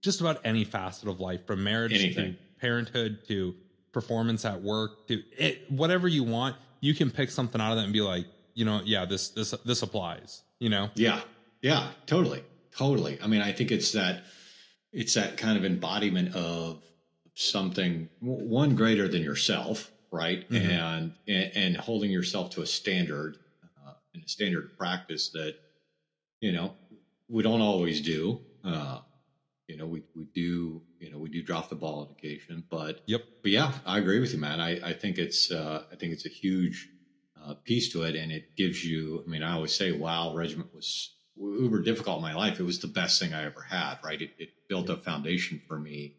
just 0.00 0.20
about 0.20 0.38
any 0.44 0.62
facet 0.62 1.08
of 1.08 1.18
life, 1.18 1.44
from 1.44 1.64
marriage 1.64 1.92
Anything. 1.92 2.34
to 2.34 2.38
parenthood 2.60 3.18
to 3.26 3.52
performance 3.90 4.44
at 4.44 4.62
work 4.62 5.08
to 5.08 5.20
it, 5.36 5.68
whatever 5.72 6.06
you 6.06 6.22
want. 6.22 6.54
You 6.80 6.94
can 6.94 7.10
pick 7.10 7.30
something 7.30 7.60
out 7.60 7.72
of 7.72 7.76
that 7.78 7.84
and 7.84 7.92
be 7.92 8.00
like, 8.00 8.26
you 8.54 8.64
know, 8.64 8.80
yeah, 8.84 9.04
this 9.04 9.30
this 9.30 9.54
this 9.64 9.82
applies. 9.82 10.42
You 10.60 10.70
know, 10.70 10.90
Yeah. 10.94 11.20
Yeah, 11.62 11.88
totally. 12.06 12.42
Totally. 12.76 13.18
I 13.20 13.26
mean, 13.26 13.40
I 13.40 13.52
think 13.52 13.70
it's 13.72 13.92
that 13.92 14.24
it's 14.92 15.14
that 15.14 15.36
kind 15.36 15.56
of 15.58 15.64
embodiment 15.64 16.34
of 16.34 16.82
something 17.34 18.08
one 18.20 18.74
greater 18.74 19.08
than 19.08 19.22
yourself, 19.22 19.90
right? 20.10 20.48
Mhm. 20.48 20.70
And, 20.70 21.12
and 21.26 21.52
and 21.56 21.76
holding 21.76 22.10
yourself 22.10 22.50
to 22.50 22.62
a 22.62 22.66
standard 22.66 23.36
uh, 23.86 23.92
and 24.14 24.24
a 24.24 24.28
standard 24.28 24.76
practice 24.78 25.30
that 25.30 25.54
you 26.40 26.52
know 26.52 26.74
we 27.28 27.42
don't 27.42 27.60
always 27.60 28.00
do. 28.00 28.40
Uh, 28.64 29.00
you 29.66 29.76
know, 29.76 29.86
we 29.86 30.02
we 30.14 30.24
do 30.34 30.82
you 31.00 31.10
know 31.10 31.18
we 31.18 31.30
do 31.30 31.42
drop 31.42 31.68
the 31.68 31.76
ball 31.76 32.00
on 32.02 32.10
occasion, 32.10 32.64
but 32.70 33.00
Yep. 33.06 33.22
But 33.42 33.52
yeah, 33.52 33.72
I 33.86 33.98
agree 33.98 34.18
with 34.20 34.32
you, 34.32 34.38
man. 34.38 34.60
I 34.60 34.78
I 34.90 34.92
think 34.94 35.18
it's 35.18 35.50
uh, 35.50 35.82
I 35.92 35.96
think 35.96 36.12
it's 36.12 36.26
a 36.26 36.30
huge 36.30 36.88
uh, 37.40 37.54
piece 37.64 37.90
to 37.92 38.02
it, 38.02 38.16
and 38.16 38.32
it 38.32 38.44
gives 38.56 38.84
you. 38.84 39.22
I 39.26 39.30
mean, 39.30 39.42
I 39.42 39.52
always 39.52 39.74
say, 39.76 39.92
"Wow, 39.92 40.34
regiment 40.34 40.70
was 40.74 41.14
uber 41.36 41.82
difficult 41.82 42.16
in 42.16 42.22
my 42.22 42.34
life. 42.34 42.58
It 42.58 42.64
was 42.64 42.80
the 42.80 42.88
best 42.88 43.18
thing 43.20 43.32
I 43.32 43.44
ever 43.44 43.62
had." 43.62 43.98
Right? 44.04 44.20
It, 44.20 44.30
it 44.38 44.50
built 44.68 44.90
a 44.90 44.96
foundation 44.96 45.60
for 45.68 45.78
me 45.78 46.14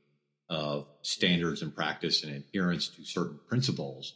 of 0.50 0.88
standards 1.02 1.62
and 1.62 1.74
practice 1.76 2.24
and 2.24 2.34
adherence 2.34 2.90
to 2.90 3.04
certain 3.04 3.40
principles 3.48 4.16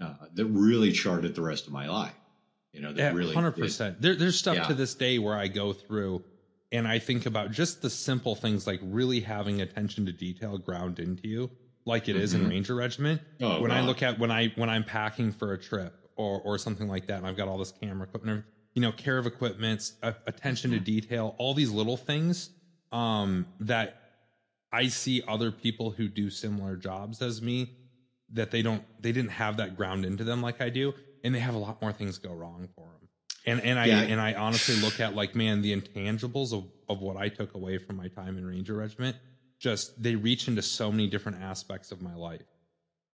uh, 0.00 0.26
that 0.34 0.46
really 0.46 0.92
charted 0.92 1.34
the 1.34 1.42
rest 1.42 1.66
of 1.66 1.72
my 1.72 1.88
life. 1.88 2.16
You 2.72 2.80
know, 2.80 2.92
that 2.92 2.98
Yeah, 3.00 3.12
really 3.12 3.34
hundred 3.34 3.52
percent. 3.52 4.00
There, 4.00 4.14
there's 4.14 4.36
stuff 4.36 4.56
Yeah. 4.56 4.66
to 4.68 4.74
this 4.74 4.94
day 4.94 5.18
where 5.18 5.36
I 5.36 5.48
go 5.48 5.72
through 5.72 6.20
and 6.72 6.86
I 6.88 6.98
think 6.98 7.26
about 7.26 7.50
just 7.50 7.80
the 7.82 7.90
simple 7.90 8.34
things 8.36 8.66
like 8.66 8.80
really 8.82 9.20
having 9.20 9.60
attention 9.60 10.06
to 10.06 10.12
detail 10.12 10.58
ground 10.58 10.98
into 10.98 11.28
you, 11.28 11.50
like 11.86 12.08
it 12.08 12.16
is 12.16 12.34
in 12.34 12.44
Mhm. 12.44 12.46
Ranger 12.46 12.74
Regiment. 12.74 13.22
Oh, 13.40 13.62
when 13.62 13.70
I 13.70 13.80
look 13.80 14.02
at 14.02 14.18
when 14.18 14.30
I 14.30 14.48
when 14.56 14.70
I'm 14.70 14.84
packing 14.84 15.32
for 15.32 15.52
a 15.52 15.58
trip 15.58 15.94
or 16.16 16.40
or 16.40 16.58
something 16.58 16.88
like 16.88 17.06
that, 17.06 17.18
and 17.18 17.26
I've 17.26 17.36
got 17.36 17.48
all 17.48 17.58
this 17.58 17.72
camera 17.72 18.04
equipment, 18.04 18.44
you 18.74 18.82
know, 18.82 18.92
care 18.92 19.18
of 19.18 19.26
equipment, 19.26 19.92
attention 20.26 20.70
Mm-hmm. 20.70 20.78
to 20.78 20.80
detail, 20.80 21.34
all 21.38 21.54
these 21.54 21.70
little 21.70 21.96
things 21.96 22.50
um, 22.92 23.46
that 23.60 23.94
I 24.72 24.88
see 24.88 25.22
other 25.28 25.52
people 25.52 25.92
who 25.92 26.08
do 26.08 26.30
similar 26.30 26.76
jobs 26.76 27.22
as 27.22 27.40
me 27.42 27.70
that 28.30 28.50
they 28.50 28.62
don't 28.62 28.84
they 28.98 29.12
didn't 29.12 29.32
have 29.32 29.56
that 29.58 29.74
ground 29.74 30.04
into 30.04 30.24
them 30.24 30.42
like 30.42 30.60
I 30.60 30.70
do, 30.70 30.94
and 31.24 31.34
they 31.34 31.40
have 31.40 31.54
a 31.54 31.58
lot 31.58 31.80
more 31.82 31.92
things 31.92 32.18
go 32.18 32.32
wrong 32.32 32.68
for 32.76 32.92
them. 32.92 32.99
And 33.46 33.60
and 33.62 33.78
I 33.78 33.86
Yeah. 33.86 34.00
and 34.02 34.20
I 34.20 34.34
honestly 34.34 34.76
look 34.76 35.00
at 35.00 35.14
like 35.14 35.34
man, 35.34 35.62
the 35.62 35.74
intangibles 35.74 36.52
of 36.52 36.64
of 36.88 37.00
what 37.00 37.16
I 37.16 37.28
took 37.28 37.54
away 37.54 37.78
from 37.78 37.96
my 37.96 38.08
time 38.08 38.36
in 38.36 38.44
Ranger 38.44 38.74
Regiment, 38.74 39.16
just 39.58 40.00
they 40.02 40.14
reach 40.16 40.48
into 40.48 40.62
so 40.62 40.90
many 40.90 41.06
different 41.06 41.40
aspects 41.40 41.90
of 41.92 42.02
my 42.02 42.14
life, 42.14 42.46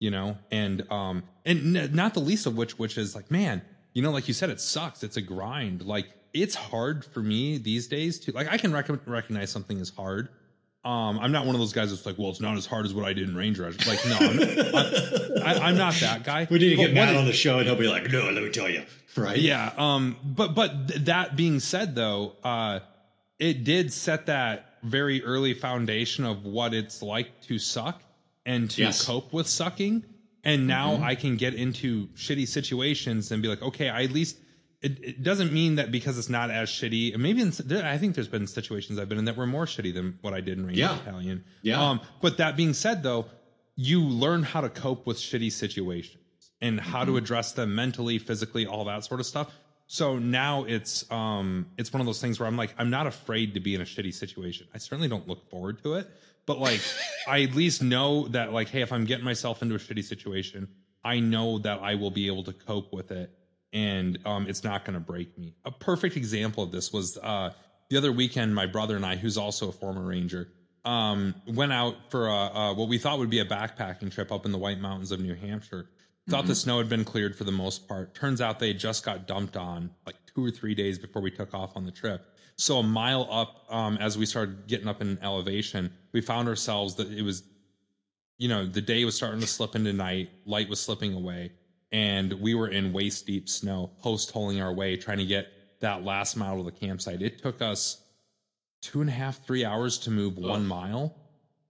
you 0.00 0.10
know, 0.10 0.38
and 0.50 0.82
um 0.90 1.22
and 1.44 1.76
n- 1.76 1.92
not 1.94 2.14
the 2.14 2.20
least 2.20 2.46
of 2.46 2.56
which 2.56 2.78
which 2.78 2.98
is 2.98 3.14
like 3.14 3.30
man, 3.30 3.62
you 3.94 4.02
know, 4.02 4.10
like 4.10 4.28
you 4.28 4.34
said, 4.34 4.50
it 4.50 4.60
sucks. 4.60 5.02
It's 5.02 5.16
a 5.16 5.22
grind. 5.22 5.82
Like 5.82 6.06
it's 6.32 6.54
hard 6.54 7.04
for 7.04 7.22
me 7.22 7.56
these 7.58 7.86
days 7.86 8.18
to 8.20 8.32
like 8.32 8.48
I 8.48 8.58
can 8.58 8.72
rec- 8.72 9.06
recognize 9.06 9.50
something 9.50 9.78
is 9.78 9.90
hard. 9.90 10.28
Um, 10.87 11.18
I'm 11.18 11.33
not 11.33 11.44
one 11.46 11.55
of 11.57 11.61
those 11.61 11.72
guys 11.72 11.90
that's 11.90 12.07
like, 12.07 12.16
well, 12.16 12.31
it's 12.31 12.40
not 12.40 12.57
as 12.57 12.64
hard 12.64 12.87
as 12.87 12.94
what 12.94 13.05
I 13.05 13.12
did 13.12 13.29
in 13.29 13.35
Ranger. 13.35 13.64
Like, 13.87 14.07
no, 14.07 14.16
I'm, 14.20 15.42
I, 15.44 15.59
I'm 15.68 15.77
not 15.77 15.94
that 15.94 16.22
guy. 16.22 16.46
we 16.49 16.59
need 16.61 16.70
to 16.70 16.77
But 16.77 16.83
get 16.87 16.94
Matt 16.94 17.16
on 17.16 17.25
the 17.25 17.33
show, 17.33 17.59
and 17.59 17.66
he'll 17.66 17.77
be 17.77 17.88
like, 17.88 18.11
"No, 18.11 18.31
let 18.31 18.42
me 18.42 18.51
tell 18.51 18.68
you." 18.68 18.85
Right? 19.16 19.37
yeah. 19.38 19.72
Um. 19.77 20.16
But 20.25 20.55
but 20.55 20.88
th- 20.88 21.01
that 21.07 21.35
being 21.37 21.59
said, 21.61 21.94
though, 21.94 22.37
uh, 22.44 22.81
it 23.38 23.64
did 23.64 23.92
set 23.92 24.27
that 24.27 24.64
very 24.85 25.25
early 25.25 25.55
foundation 25.55 26.25
of 26.25 26.44
what 26.44 26.72
it's 26.72 27.03
like 27.03 27.40
to 27.42 27.59
suck 27.59 28.03
and 28.44 28.70
to 28.70 28.83
Yes. 28.83 29.05
cope 29.05 29.33
with 29.33 29.49
sucking. 29.49 30.05
And 30.44 30.68
now 30.68 31.03
I 31.03 31.16
can 31.16 31.37
get 31.37 31.55
into 31.55 32.07
shitty 32.14 32.46
situations 32.46 33.33
and 33.33 33.42
be 33.42 33.49
like, 33.49 33.62
okay, 33.62 33.88
I 33.88 34.05
at 34.05 34.12
least. 34.12 34.37
It, 34.82 35.02
it 35.02 35.22
doesn't 35.22 35.52
mean 35.52 35.76
that 35.76 35.90
because 35.90 36.18
it's 36.18 36.28
not 36.28 36.50
as 36.50 36.68
shitty. 36.68 37.14
and 37.14 37.22
Maybe 37.22 37.40
in, 37.40 37.52
I 37.82 37.96
think 37.98 38.14
there's 38.14 38.28
been 38.28 38.46
situations 38.46 38.98
I've 38.98 39.08
been 39.08 39.18
in 39.18 39.24
that 39.24 39.36
were 39.36 39.46
more 39.46 39.64
shitty 39.64 39.92
than 39.94 40.18
what 40.20 40.34
I 40.34 40.40
did 40.40 40.58
in 40.58 40.66
Ranger 40.66 40.80
Yeah. 40.80 40.98
Battalion. 40.98 41.44
Yeah. 41.62 41.82
Um, 41.90 42.00
but 42.20 42.36
that 42.38 42.56
being 42.56 42.74
said, 42.74 43.02
though, 43.02 43.26
you 43.74 44.02
learn 44.02 44.42
how 44.42 44.60
to 44.60 44.68
cope 44.68 45.06
with 45.06 45.16
shitty 45.18 45.50
situations 45.52 46.22
and 46.60 46.80
how 46.80 47.00
Mm-hmm. 47.02 47.12
to 47.12 47.16
address 47.16 47.52
them 47.52 47.74
mentally, 47.74 48.18
physically, 48.18 48.66
all 48.66 48.84
that 48.84 49.04
sort 49.04 49.20
of 49.20 49.26
stuff. 49.26 49.50
So 49.88 50.18
now 50.18 50.64
it's 50.64 51.08
um 51.12 51.66
it's 51.78 51.92
one 51.92 52.00
of 52.00 52.06
those 52.06 52.20
things 52.20 52.40
where 52.40 52.48
I'm 52.48 52.56
like 52.56 52.74
I'm 52.76 52.90
not 52.90 53.06
afraid 53.06 53.54
to 53.54 53.60
be 53.60 53.74
in 53.74 53.80
a 53.80 53.84
shitty 53.84 54.12
situation. 54.14 54.66
I 54.74 54.78
certainly 54.78 55.08
don't 55.08 55.28
look 55.28 55.48
forward 55.48 55.80
to 55.84 55.94
it, 55.94 56.08
but 56.44 56.58
like 56.58 56.80
I 57.28 57.42
at 57.42 57.54
least 57.54 57.82
know 57.82 58.26
that 58.28 58.52
like 58.52 58.68
hey, 58.68 58.80
if 58.82 58.92
I'm 58.92 59.04
getting 59.04 59.24
myself 59.24 59.62
into 59.62 59.74
a 59.76 59.78
shitty 59.78 60.02
situation, 60.04 60.66
I 61.04 61.20
know 61.20 61.58
that 61.60 61.80
I 61.82 61.94
will 61.94 62.10
be 62.10 62.26
able 62.26 62.42
to 62.44 62.52
cope 62.52 62.92
with 62.92 63.12
it 63.12 63.30
and 63.72 64.18
um 64.24 64.46
it's 64.48 64.64
not 64.64 64.85
going 64.85 64.94
to 64.94 65.00
break 65.00 65.37
me. 65.38 65.55
A 65.64 65.70
perfect 65.70 66.16
example 66.16 66.64
of 66.64 66.70
this 66.70 66.92
was 66.92 67.16
uh 67.22 67.50
the 67.90 67.96
other 67.96 68.12
weekend 68.12 68.55
my 68.55 68.66
brother 68.66 68.96
and 68.96 69.05
I 69.07 69.16
who's 69.16 69.37
also 69.37 69.68
a 69.68 69.72
former 69.72 70.05
ranger 70.05 70.48
um 70.85 71.35
went 71.46 71.72
out 71.72 71.96
for 72.11 72.26
a, 72.29 72.35
uh 72.35 72.74
what 72.74 72.88
we 72.88 72.98
thought 72.98 73.18
would 73.18 73.31
be 73.31 73.40
a 73.40 73.44
backpacking 73.44 74.11
trip 74.11 74.31
up 74.33 74.46
in 74.46 74.52
the 74.52 74.59
White 74.59 74.79
Mountains 74.79 75.12
of 75.12 75.20
New 75.20 75.35
Hampshire. 75.35 75.87
Thought 76.29 76.46
the 76.48 76.57
snow 76.57 76.79
had 76.79 76.88
been 76.88 77.05
cleared 77.05 77.37
for 77.37 77.44
the 77.44 77.52
most 77.52 77.87
part. 77.87 78.12
Turns 78.12 78.40
out 78.40 78.59
they 78.59 78.74
just 78.74 79.05
got 79.05 79.29
dumped 79.29 79.57
on 79.57 79.92
like 80.07 80.16
two 80.35 80.44
or 80.44 80.50
three 80.50 80.74
days 80.74 80.98
before 80.98 81.22
we 81.22 81.31
took 81.31 81.55
off 81.55 81.76
on 81.76 81.85
the 81.85 81.92
trip. 81.92 82.26
So 82.57 82.79
a 82.79 82.83
mile 82.83 83.29
up, 83.31 83.64
um, 83.68 83.96
as 83.98 84.18
we 84.18 84.26
started 84.26 84.66
getting 84.66 84.88
up 84.88 85.00
in 85.00 85.18
elevation, 85.22 85.92
we 86.12 86.20
found 86.20 86.48
ourselves 86.48 86.96
that 86.96 87.12
it 87.12 87.22
was, 87.22 87.44
you 88.38 88.48
know, 88.48 88.66
the 88.66 88.81
day 88.81 89.05
was 89.05 89.14
starting 89.14 89.40
to 89.40 89.46
slip 89.46 89.76
into 89.76 89.92
night. 89.92 90.31
Light 90.44 90.68
was 90.68 90.81
slipping 90.81 91.14
away, 91.14 91.52
and 91.92 92.33
we 92.35 92.55
were 92.55 92.68
in 92.68 92.92
waist 92.92 93.27
deep 93.27 93.49
snow, 93.49 93.88
post 93.99 94.31
holing 94.31 94.61
our 94.61 94.72
way, 94.72 94.96
trying 94.96 95.18
to 95.18 95.27
get 95.27 95.46
that 95.81 96.03
last 96.03 96.37
mile 96.37 96.57
to 96.59 96.62
the 96.64 96.72
campsite. 96.72 97.22
It 97.22 97.38
took 97.38 97.61
us 97.62 97.99
two 98.83 99.01
and 99.01 99.11
a 99.11 99.12
half, 99.12 99.38
three 99.38 99.64
hours 99.64 99.99
to 100.01 100.11
move 100.11 100.37
one 100.38 100.66
mile. 100.66 101.12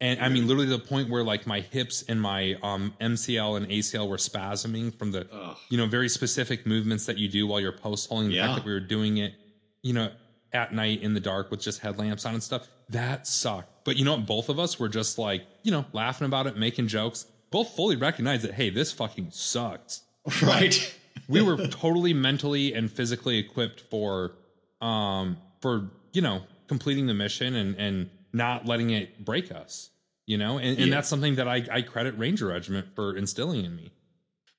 And 0.00 0.20
I 0.20 0.28
mean, 0.28 0.46
literally 0.46 0.68
the 0.68 0.78
point 0.78 1.08
where 1.08 1.24
like 1.24 1.46
my 1.46 1.60
hips 1.60 2.02
and 2.08 2.20
my 2.20 2.56
um, 2.62 2.92
MCL 3.00 3.56
and 3.56 3.66
ACL 3.68 4.06
were 4.06 4.18
spasming 4.18 4.92
from 4.98 5.12
the, 5.12 5.26
you 5.70 5.76
know, 5.78 5.86
very 5.86 6.08
specific 6.08 6.66
movements 6.66 7.06
that 7.06 7.16
you 7.16 7.28
do 7.28 7.46
while 7.46 7.60
you're 7.60 7.72
post 7.72 8.08
holing. 8.08 8.28
The 8.28 8.34
Yeah. 8.34 8.42
fact 8.44 8.56
that 8.56 8.64
we 8.64 8.72
were 8.72 8.80
doing 8.80 9.18
it, 9.18 9.34
you 9.82 9.92
know, 9.94 10.10
at 10.52 10.70
night 10.70 11.00
in 11.00 11.14
the 11.14 11.20
dark 11.20 11.50
with 11.50 11.60
just 11.60 11.80
headlamps 11.80 12.26
on 12.26 12.34
and 12.34 12.42
stuff, 12.42 12.68
that 12.88 13.26
sucked. 13.26 13.68
But 13.84 13.96
you 13.96 14.04
know 14.04 14.16
what? 14.16 14.26
Both 14.26 14.48
of 14.48 14.58
us 14.58 14.78
were 14.78 14.88
just 14.88 15.18
like, 15.18 15.44
you 15.64 15.70
know, 15.72 15.86
laughing 15.92 16.26
about 16.26 16.46
it, 16.46 16.56
making 16.56 16.88
jokes. 16.88 17.24
Both 17.50 17.70
fully 17.76 17.96
recognized 17.96 18.42
that, 18.44 18.54
hey, 18.54 18.70
this 18.70 18.92
fucking 18.92 19.30
sucked. 19.30 20.00
Right. 20.42 20.94
we 21.28 21.40
were 21.40 21.56
totally 21.68 22.12
mentally 22.12 22.74
and 22.74 22.90
physically 22.90 23.38
equipped 23.38 23.80
for 23.82 24.32
um 24.80 25.36
for 25.60 25.90
you 26.12 26.20
know 26.20 26.42
completing 26.68 27.06
the 27.06 27.14
mission 27.14 27.54
and 27.54 27.76
and 27.76 28.10
not 28.32 28.66
letting 28.66 28.90
it 28.90 29.24
break 29.24 29.50
us 29.52 29.88
you 30.26 30.36
know 30.36 30.58
and, 30.58 30.76
and 30.78 30.88
Yeah. 30.88 30.94
that's 30.96 31.08
something 31.08 31.36
that 31.36 31.46
I, 31.48 31.64
I 31.70 31.82
credit 31.82 32.18
ranger 32.18 32.46
regiment 32.48 32.88
for 32.94 33.16
instilling 33.16 33.64
in 33.64 33.74
me 33.76 33.92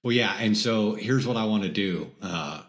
Well, 0.04 0.14
yeah, 0.14 0.38
and 0.40 0.58
so 0.58 0.94
here's 0.96 1.28
what 1.28 1.36
I 1.38 1.44
want 1.46 1.64
to 1.64 1.70
do. 1.70 2.10
Uh, 2.22 2.62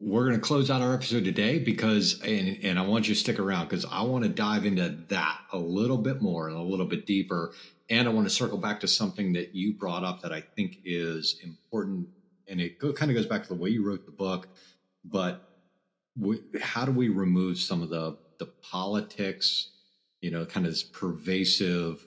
we're 0.00 0.26
going 0.28 0.36
to 0.36 0.46
close 0.46 0.70
out 0.70 0.80
our 0.80 0.94
episode 0.94 1.24
today 1.24 1.58
because, 1.58 2.20
and, 2.22 2.58
and 2.62 2.78
I 2.78 2.82
want 2.82 3.08
you 3.08 3.14
to 3.14 3.20
stick 3.20 3.40
around 3.40 3.68
because 3.68 3.84
I 3.84 4.02
want 4.02 4.22
to 4.24 4.30
dive 4.30 4.64
into 4.64 4.96
that 5.08 5.40
a 5.52 5.58
little 5.58 5.98
bit 5.98 6.22
more 6.22 6.48
and 6.48 6.56
a 6.56 6.62
little 6.62 6.86
bit 6.86 7.04
deeper. 7.04 7.52
And 7.90 8.06
I 8.06 8.12
want 8.12 8.28
to 8.28 8.34
circle 8.34 8.58
back 8.58 8.80
to 8.80 8.88
something 8.88 9.32
that 9.32 9.56
you 9.56 9.74
brought 9.74 10.04
up 10.04 10.22
that 10.22 10.32
I 10.32 10.40
think 10.40 10.78
is 10.84 11.40
important. 11.42 12.08
And 12.46 12.60
it 12.60 12.78
go, 12.78 12.92
kind 12.92 13.10
of 13.10 13.16
goes 13.16 13.26
back 13.26 13.42
to 13.42 13.48
the 13.48 13.60
way 13.60 13.70
you 13.70 13.84
wrote 13.84 14.06
the 14.06 14.12
book, 14.12 14.48
but 15.04 15.48
we, 16.16 16.40
how 16.60 16.84
do 16.84 16.92
we 16.92 17.08
remove 17.08 17.58
some 17.58 17.82
of 17.82 17.90
the, 17.90 18.16
the 18.38 18.46
politics, 18.46 19.68
you 20.20 20.30
know, 20.30 20.46
kind 20.46 20.64
of 20.64 20.72
this 20.72 20.84
pervasive 20.84 22.06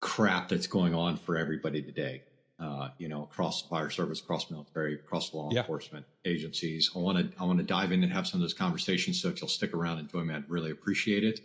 crap 0.00 0.48
that's 0.48 0.66
going 0.66 0.94
on 0.94 1.16
for 1.16 1.36
everybody 1.36 1.80
today? 1.80 2.22
Uh, 2.58 2.88
you 2.98 3.08
know, 3.08 3.22
across 3.22 3.62
fire 3.62 3.90
service, 3.90 4.20
across 4.20 4.50
military, 4.50 4.94
across 4.94 5.32
law 5.34 5.50
Yeah. 5.52 5.60
enforcement 5.60 6.06
agencies. 6.24 6.90
I 6.94 6.98
want 7.00 7.18
to 7.32 7.38
I 7.38 7.44
want 7.44 7.58
to 7.58 7.64
dive 7.64 7.92
in 7.92 8.02
and 8.02 8.12
have 8.12 8.26
some 8.26 8.40
of 8.40 8.42
those 8.42 8.54
conversations. 8.54 9.20
So 9.20 9.28
if 9.28 9.40
you'll 9.40 9.48
stick 9.48 9.74
around 9.74 9.98
and 9.98 10.08
join 10.08 10.26
me, 10.26 10.34
I'd 10.34 10.48
really 10.48 10.70
appreciate 10.70 11.22
it. 11.24 11.40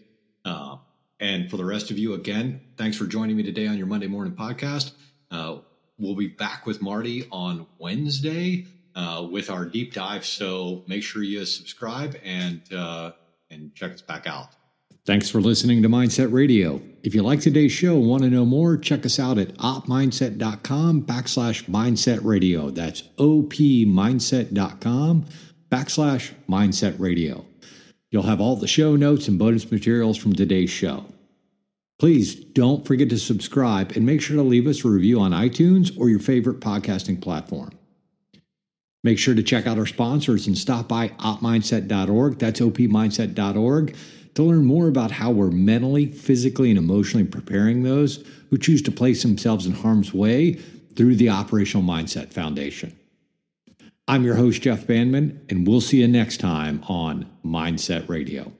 Uh, 0.45 0.77
and 1.19 1.49
for 1.49 1.57
the 1.57 1.65
rest 1.65 1.91
of 1.91 1.97
you, 1.99 2.13
again, 2.13 2.61
thanks 2.77 2.97
for 2.97 3.05
joining 3.05 3.35
me 3.37 3.43
today 3.43 3.67
on 3.67 3.77
your 3.77 3.87
Monday 3.87 4.07
morning 4.07 4.33
podcast. 4.33 4.93
Uh, 5.29 5.57
we'll 5.97 6.15
be 6.15 6.27
back 6.27 6.65
with 6.65 6.81
Marty 6.81 7.27
on 7.31 7.67
Wednesday 7.77 8.65
uh, 8.95 9.27
with 9.29 9.49
our 9.49 9.65
deep 9.65 9.93
dive. 9.93 10.25
So 10.25 10.83
make 10.87 11.03
sure 11.03 11.21
you 11.23 11.45
subscribe 11.45 12.15
and 12.23 12.61
uh, 12.73 13.11
and 13.49 13.75
check 13.75 13.91
us 13.91 14.01
back 14.01 14.25
out. 14.27 14.55
Thanks 15.03 15.31
for 15.31 15.41
listening 15.41 15.81
to 15.81 15.89
Mindset 15.89 16.31
Radio. 16.31 16.79
If 17.01 17.15
you 17.15 17.23
like 17.23 17.41
today's 17.41 17.71
show 17.71 17.95
and 17.95 18.07
want 18.07 18.21
to 18.21 18.29
know 18.29 18.45
more, 18.45 18.77
check 18.77 19.03
us 19.03 19.19
out 19.19 19.39
at 19.39 19.55
opmindset.com 19.55 21.01
backslash 21.03 21.63
mindset 21.63 22.23
radio. 22.23 22.69
That's 22.69 23.01
opmindset.com 23.17 25.25
backslash 25.71 26.31
mindset 26.47 26.99
radio. 26.99 27.43
You'll 28.11 28.21
have 28.23 28.39
all 28.39 28.55
the 28.55 28.67
show 28.67 28.95
notes 28.95 29.27
and 29.27 29.39
bonus 29.39 29.71
materials 29.71 30.19
from 30.19 30.33
today's 30.33 30.69
show. 30.69 31.05
Please 31.97 32.35
don't 32.35 32.85
forget 32.85 33.09
to 33.09 33.17
subscribe 33.17 33.93
and 33.93 34.05
make 34.05 34.21
sure 34.21 34.35
to 34.35 34.43
leave 34.43 34.67
us 34.67 34.85
a 34.85 34.87
review 34.87 35.19
on 35.19 35.31
iTunes 35.31 35.99
or 35.99 36.09
your 36.09 36.19
favorite 36.19 36.59
podcasting 36.59 37.19
platform. 37.19 37.71
Make 39.03 39.17
sure 39.17 39.33
to 39.33 39.41
check 39.41 39.65
out 39.65 39.79
our 39.79 39.87
sponsors 39.87 40.45
and 40.45 40.55
stop 40.55 40.87
by 40.87 41.09
opmindset.org. 41.09 42.37
That's 42.37 42.59
opmindset.org 42.59 43.95
to 44.35 44.43
learn 44.43 44.65
more 44.65 44.87
about 44.87 45.11
how 45.11 45.31
we're 45.31 45.51
mentally, 45.51 46.05
physically, 46.05 46.69
and 46.69 46.79
emotionally 46.79 47.25
preparing 47.25 47.83
those 47.83 48.23
who 48.49 48.57
choose 48.57 48.81
to 48.83 48.91
place 48.91 49.21
themselves 49.21 49.65
in 49.65 49.73
harm's 49.73 50.13
way 50.13 50.53
through 50.95 51.15
the 51.15 51.29
Operational 51.29 51.85
Mindset 51.85 52.33
Foundation. 52.33 52.95
I'm 54.07 54.23
your 54.23 54.35
host, 54.35 54.61
Jeff 54.61 54.87
Bandman, 54.87 55.45
and 55.49 55.67
we'll 55.67 55.81
see 55.81 56.01
you 56.01 56.07
next 56.07 56.39
time 56.39 56.83
on 56.87 57.29
Mindset 57.45 58.09
Radio. 58.09 58.51